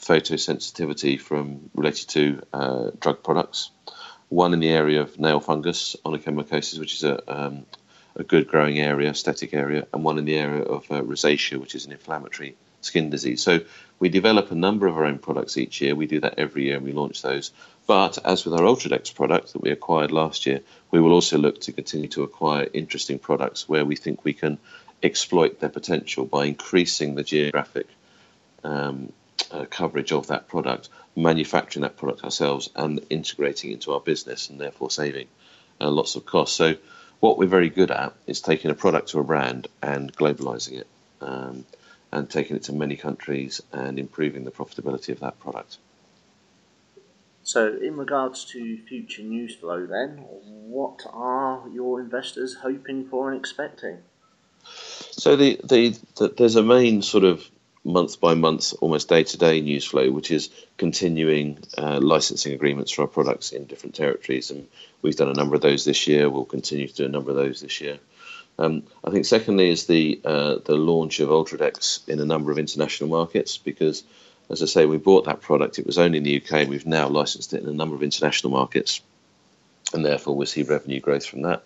photosensitivity 0.00 1.18
from 1.18 1.70
related 1.74 2.08
to 2.08 2.42
uh, 2.52 2.90
drug 3.00 3.22
products. 3.22 3.70
One 4.30 4.52
in 4.52 4.60
the 4.60 4.74
area 4.82 5.00
of 5.00 5.18
nail 5.18 5.40
fungus, 5.40 5.96
onychomycosis, 6.04 6.78
which 6.78 6.94
is 6.94 7.04
a, 7.04 7.16
um, 7.26 7.64
a 8.18 8.24
good 8.24 8.48
growing 8.48 8.78
area, 8.78 9.10
aesthetic 9.10 9.54
area, 9.54 9.86
and 9.92 10.04
one 10.04 10.18
in 10.18 10.24
the 10.24 10.36
area 10.36 10.62
of 10.62 10.90
uh, 10.90 11.00
rosacea, 11.00 11.58
which 11.58 11.74
is 11.74 11.86
an 11.86 11.92
inflammatory 11.92 12.56
skin 12.80 13.10
disease. 13.10 13.42
So 13.42 13.60
we 13.98 14.08
develop 14.08 14.50
a 14.50 14.54
number 14.54 14.86
of 14.86 14.96
our 14.96 15.04
own 15.04 15.18
products 15.18 15.56
each 15.56 15.80
year. 15.80 15.94
We 15.94 16.06
do 16.06 16.20
that 16.20 16.38
every 16.38 16.64
year 16.64 16.76
and 16.76 16.84
we 16.84 16.92
launch 16.92 17.22
those. 17.22 17.52
But 17.86 18.18
as 18.24 18.44
with 18.44 18.54
our 18.54 18.60
Ultradex 18.60 19.14
product 19.14 19.52
that 19.52 19.62
we 19.62 19.70
acquired 19.70 20.12
last 20.12 20.46
year, 20.46 20.60
we 20.90 21.00
will 21.00 21.12
also 21.12 21.38
look 21.38 21.60
to 21.62 21.72
continue 21.72 22.08
to 22.08 22.22
acquire 22.22 22.68
interesting 22.72 23.18
products 23.18 23.68
where 23.68 23.84
we 23.84 23.96
think 23.96 24.24
we 24.24 24.34
can 24.34 24.58
exploit 25.02 25.60
their 25.60 25.70
potential 25.70 26.24
by 26.24 26.46
increasing 26.46 27.14
the 27.14 27.24
geographic 27.24 27.86
um, 28.64 29.12
uh, 29.50 29.64
coverage 29.70 30.12
of 30.12 30.26
that 30.26 30.48
product, 30.48 30.88
manufacturing 31.16 31.82
that 31.82 31.96
product 31.96 32.24
ourselves, 32.24 32.68
and 32.76 33.00
integrating 33.08 33.72
into 33.72 33.92
our 33.92 34.00
business, 34.00 34.50
and 34.50 34.60
therefore 34.60 34.90
saving 34.90 35.28
uh, 35.80 35.88
lots 35.88 36.16
of 36.16 36.26
costs. 36.26 36.56
So 36.56 36.76
what 37.20 37.38
we're 37.38 37.46
very 37.46 37.70
good 37.70 37.90
at 37.90 38.14
is 38.26 38.40
taking 38.40 38.70
a 38.70 38.74
product 38.74 39.14
or 39.14 39.20
a 39.20 39.24
brand 39.24 39.68
and 39.82 40.14
globalizing 40.14 40.80
it 40.80 40.86
um, 41.20 41.64
and 42.12 42.30
taking 42.30 42.56
it 42.56 42.64
to 42.64 42.72
many 42.72 42.96
countries 42.96 43.60
and 43.72 43.98
improving 43.98 44.44
the 44.44 44.50
profitability 44.50 45.10
of 45.10 45.20
that 45.20 45.38
product. 45.40 45.78
So, 47.42 47.66
in 47.66 47.96
regards 47.96 48.44
to 48.46 48.76
future 48.76 49.22
news 49.22 49.54
flow, 49.56 49.86
then, 49.86 50.18
what 50.18 51.00
are 51.10 51.62
your 51.72 51.98
investors 51.98 52.56
hoping 52.62 53.08
for 53.08 53.30
and 53.30 53.40
expecting? 53.40 53.98
So, 54.64 55.34
the, 55.34 55.58
the, 55.64 55.98
the 56.16 56.28
there's 56.28 56.56
a 56.56 56.62
main 56.62 57.00
sort 57.00 57.24
of 57.24 57.48
month 57.88 58.20
by 58.20 58.34
month, 58.34 58.74
almost 58.80 59.08
day 59.08 59.24
to 59.24 59.38
day 59.38 59.60
news 59.60 59.84
flow, 59.84 60.10
which 60.10 60.30
is 60.30 60.50
continuing 60.76 61.58
uh, 61.76 61.98
licensing 62.00 62.52
agreements 62.52 62.92
for 62.92 63.02
our 63.02 63.08
products 63.08 63.50
in 63.52 63.64
different 63.64 63.94
territories. 63.94 64.50
And 64.50 64.68
we've 65.02 65.16
done 65.16 65.30
a 65.30 65.34
number 65.34 65.56
of 65.56 65.62
those 65.62 65.84
this 65.84 66.06
year. 66.06 66.28
We'll 66.28 66.44
continue 66.44 66.86
to 66.86 66.94
do 66.94 67.06
a 67.06 67.08
number 67.08 67.30
of 67.30 67.36
those 67.36 67.60
this 67.60 67.80
year. 67.80 67.98
Um, 68.58 68.82
I 69.04 69.10
think 69.10 69.24
secondly 69.24 69.70
is 69.70 69.86
the 69.86 70.20
uh, 70.24 70.56
the 70.64 70.74
launch 70.74 71.20
of 71.20 71.28
Ultradex 71.28 72.08
in 72.08 72.20
a 72.20 72.24
number 72.24 72.50
of 72.50 72.58
international 72.58 73.08
markets 73.08 73.56
because, 73.56 74.04
as 74.50 74.62
I 74.62 74.66
say, 74.66 74.84
we 74.84 74.98
bought 74.98 75.24
that 75.26 75.40
product. 75.40 75.78
It 75.78 75.86
was 75.86 75.98
only 75.98 76.18
in 76.18 76.24
the 76.24 76.42
UK. 76.42 76.68
We've 76.68 76.86
now 76.86 77.08
licensed 77.08 77.54
it 77.54 77.62
in 77.62 77.68
a 77.68 77.72
number 77.72 77.94
of 77.94 78.02
international 78.02 78.50
markets, 78.50 79.00
and 79.94 80.04
therefore 80.04 80.36
we 80.36 80.46
see 80.46 80.64
revenue 80.64 81.00
growth 81.00 81.24
from 81.24 81.42
that. 81.42 81.62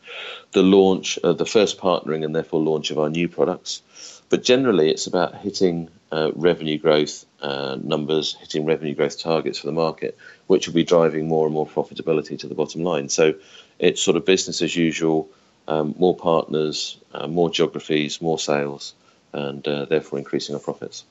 The 0.52 0.62
launch, 0.62 1.18
uh, 1.24 1.32
the 1.32 1.46
first 1.46 1.78
partnering, 1.78 2.24
and 2.24 2.36
therefore 2.36 2.60
launch 2.60 2.90
of 2.90 2.98
our 2.98 3.08
new 3.08 3.26
products. 3.26 3.82
But 4.28 4.44
generally, 4.44 4.90
it's 4.90 5.06
about 5.06 5.36
hitting 5.36 5.90
revenue 6.34 6.78
growth 6.78 7.24
uh, 7.40 7.76
numbers, 7.82 8.36
hitting 8.40 8.64
revenue 8.64 8.94
growth 8.94 9.18
targets 9.18 9.58
for 9.58 9.66
the 9.66 9.72
market, 9.72 10.18
which 10.46 10.66
will 10.66 10.74
be 10.74 10.84
driving 10.84 11.26
more 11.26 11.46
and 11.46 11.54
more 11.54 11.66
profitability 11.66 12.38
to 12.38 12.46
the 12.46 12.54
bottom 12.54 12.82
line. 12.82 13.08
So 13.08 13.34
it's 13.78 14.02
sort 14.02 14.16
of 14.16 14.24
business 14.24 14.62
as 14.62 14.76
usual 14.76 15.28
um, 15.68 15.94
more 15.98 16.16
partners, 16.16 16.98
uh, 17.12 17.26
more 17.26 17.50
geographies, 17.50 18.20
more 18.20 18.38
sales, 18.38 18.94
and 19.32 19.66
uh, 19.66 19.84
therefore 19.86 20.18
increasing 20.18 20.54
our 20.54 20.60
profits. 20.60 21.04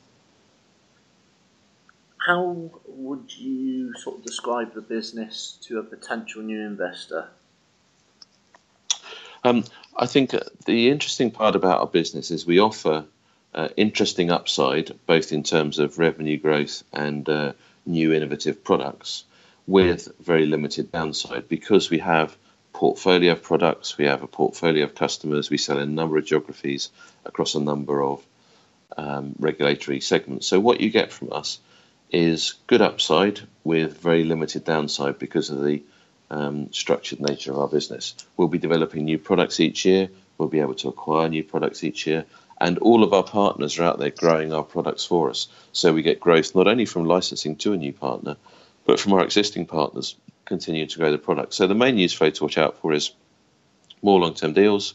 How 2.17 2.69
would 2.87 3.35
you 3.35 3.95
sort 3.95 4.19
of 4.19 4.23
describe 4.23 4.75
the 4.75 4.81
business 4.81 5.57
to 5.63 5.79
a 5.79 5.83
potential 5.83 6.43
new 6.43 6.61
investor? 6.61 7.29
Um, 9.43 9.63
I 9.95 10.05
think 10.05 10.35
the 10.65 10.89
interesting 10.89 11.31
part 11.31 11.55
about 11.55 11.79
our 11.79 11.87
business 11.87 12.29
is 12.29 12.45
we 12.45 12.59
offer 12.59 13.05
uh, 13.53 13.69
interesting 13.77 14.31
upside, 14.31 14.97
both 15.05 15.31
in 15.31 15.43
terms 15.43 15.79
of 15.79 15.99
revenue 15.99 16.37
growth 16.37 16.83
and 16.93 17.27
uh, 17.27 17.53
new 17.85 18.13
innovative 18.13 18.63
products, 18.63 19.25
with 19.67 20.09
very 20.19 20.45
limited 20.45 20.91
downside 20.91 21.47
because 21.47 21.89
we 21.89 21.99
have 21.99 22.35
portfolio 22.73 23.33
of 23.33 23.43
products, 23.43 23.97
we 23.97 24.05
have 24.05 24.23
a 24.23 24.27
portfolio 24.27 24.83
of 24.83 24.95
customers, 24.95 25.49
we 25.49 25.57
sell 25.57 25.77
in 25.77 25.89
a 25.89 25.91
number 25.91 26.17
of 26.17 26.25
geographies 26.25 26.89
across 27.25 27.55
a 27.55 27.59
number 27.59 28.01
of 28.01 28.25
um, 28.97 29.35
regulatory 29.39 30.01
segments. 30.01 30.47
So, 30.47 30.59
what 30.59 30.81
you 30.81 30.89
get 30.89 31.11
from 31.11 31.31
us 31.31 31.59
is 32.11 32.55
good 32.67 32.81
upside 32.81 33.39
with 33.63 33.97
very 33.99 34.23
limited 34.23 34.65
downside 34.65 35.19
because 35.19 35.49
of 35.49 35.63
the 35.63 35.83
um, 36.29 36.71
structured 36.73 37.19
nature 37.19 37.51
of 37.51 37.59
our 37.59 37.67
business. 37.67 38.15
We'll 38.35 38.47
be 38.47 38.57
developing 38.57 39.05
new 39.05 39.17
products 39.17 39.59
each 39.59 39.85
year, 39.85 40.09
we'll 40.37 40.49
be 40.49 40.59
able 40.59 40.75
to 40.75 40.89
acquire 40.89 41.29
new 41.29 41.43
products 41.43 41.83
each 41.83 42.07
year, 42.07 42.25
and 42.61 42.77
all 42.79 43.03
of 43.03 43.11
our 43.11 43.23
partners 43.23 43.77
are 43.77 43.83
out 43.83 43.99
there 43.99 44.11
growing 44.11 44.53
our 44.53 44.63
products 44.63 45.03
for 45.03 45.29
us. 45.29 45.49
So, 45.73 45.93
we 45.93 46.01
get 46.01 46.21
growth 46.21 46.55
not 46.55 46.67
only 46.67 46.85
from 46.85 47.03
licensing 47.05 47.57
to 47.57 47.73
a 47.73 47.77
new 47.77 47.91
partner, 47.91 48.37
but 48.85 48.99
from 48.99 49.13
our 49.13 49.23
existing 49.23 49.65
partners 49.65 50.15
continuing 50.45 50.87
to 50.89 50.97
grow 50.97 51.11
the 51.11 51.17
product. 51.17 51.53
So 51.53 51.67
the 51.67 51.75
main 51.75 51.95
news 51.95 52.13
flow 52.13 52.29
to 52.29 52.43
watch 52.43 52.57
out 52.57 52.77
for 52.79 52.91
is 52.93 53.11
more 54.01 54.19
long-term 54.19 54.53
deals, 54.53 54.93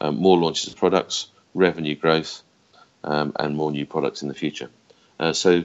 um, 0.00 0.16
more 0.16 0.36
launches 0.36 0.68
of 0.68 0.76
products, 0.76 1.28
revenue 1.54 1.94
growth, 1.94 2.42
um, 3.04 3.32
and 3.38 3.56
more 3.56 3.70
new 3.70 3.86
products 3.86 4.22
in 4.22 4.28
the 4.28 4.34
future. 4.34 4.68
Uh, 5.18 5.32
so 5.32 5.64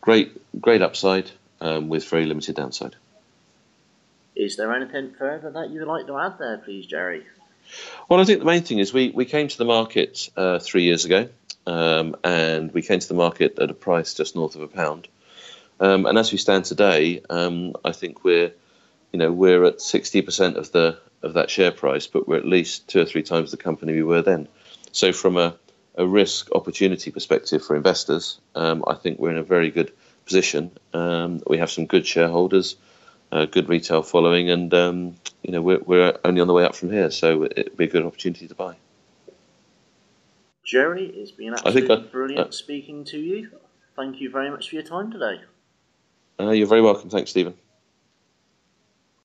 great, 0.00 0.28
great 0.60 0.82
upside 0.82 1.30
um, 1.60 1.88
with 1.88 2.08
very 2.08 2.26
limited 2.26 2.56
downside. 2.56 2.96
Is 4.34 4.56
there 4.56 4.74
anything 4.74 5.14
further 5.18 5.50
that 5.52 5.70
you 5.70 5.80
would 5.80 5.88
like 5.88 6.06
to 6.08 6.18
add 6.18 6.38
there, 6.38 6.58
please, 6.58 6.84
Jerry? 6.84 7.24
Well, 8.08 8.20
I 8.20 8.24
think 8.24 8.38
the 8.38 8.44
main 8.44 8.62
thing 8.62 8.78
is 8.78 8.92
we, 8.92 9.10
we 9.10 9.24
came 9.24 9.48
to 9.48 9.58
the 9.58 9.64
market 9.64 10.28
uh, 10.36 10.58
three 10.58 10.84
years 10.84 11.04
ago, 11.04 11.28
um, 11.66 12.16
and 12.22 12.72
we 12.72 12.82
came 12.82 13.00
to 13.00 13.08
the 13.08 13.14
market 13.14 13.58
at 13.58 13.70
a 13.70 13.74
price 13.74 14.14
just 14.14 14.36
north 14.36 14.54
of 14.54 14.62
a 14.62 14.68
pound. 14.68 15.08
Um, 15.80 16.06
and 16.06 16.16
as 16.16 16.32
we 16.32 16.38
stand 16.38 16.64
today, 16.64 17.22
um, 17.28 17.74
I 17.84 17.92
think 17.92 18.24
we're 18.24 18.52
you 19.12 19.18
know 19.18 19.32
we're 19.32 19.64
at 19.64 19.78
60% 19.78 20.56
of 20.56 20.72
the 20.72 20.98
of 21.22 21.34
that 21.34 21.50
share 21.50 21.72
price, 21.72 22.06
but 22.06 22.28
we're 22.28 22.36
at 22.36 22.46
least 22.46 22.88
two 22.88 23.00
or 23.00 23.04
three 23.04 23.22
times 23.22 23.50
the 23.50 23.56
company 23.56 23.94
we 23.94 24.02
were 24.02 24.22
then. 24.22 24.48
So 24.92 25.12
from 25.12 25.36
a, 25.36 25.56
a 25.96 26.06
risk 26.06 26.50
opportunity 26.54 27.10
perspective 27.10 27.64
for 27.64 27.76
investors, 27.76 28.40
um, 28.54 28.84
I 28.86 28.94
think 28.94 29.18
we're 29.18 29.30
in 29.30 29.36
a 29.36 29.42
very 29.42 29.70
good 29.70 29.92
position. 30.24 30.70
Um, 30.92 31.42
we 31.46 31.58
have 31.58 31.70
some 31.70 31.86
good 31.86 32.06
shareholders, 32.06 32.76
good 33.44 33.68
retail 33.68 34.02
following, 34.02 34.48
and 34.50 34.72
um, 34.72 35.16
you 35.42 35.52
know 35.52 35.60
we're, 35.60 35.80
we're 35.80 36.18
only 36.24 36.40
on 36.40 36.46
the 36.46 36.54
way 36.54 36.64
up 36.64 36.74
from 36.74 36.90
here. 36.90 37.10
So 37.10 37.44
it'd 37.44 37.76
be 37.76 37.84
a 37.84 37.88
good 37.88 38.04
opportunity 38.04 38.48
to 38.48 38.54
buy. 38.54 38.76
Jerry, 40.64 41.06
it's 41.06 41.30
been 41.30 41.52
absolutely 41.52 41.96
I, 41.96 42.00
brilliant 42.10 42.48
uh, 42.48 42.50
speaking 42.50 43.04
to 43.04 43.18
you. 43.18 43.50
Thank 43.94 44.20
you 44.20 44.30
very 44.30 44.50
much 44.50 44.68
for 44.68 44.76
your 44.76 44.84
time 44.84 45.12
today. 45.12 45.40
Uh, 46.40 46.50
you're 46.50 46.66
very 46.66 46.82
welcome. 46.82 47.10
Thanks, 47.10 47.30
Stephen. 47.30 47.54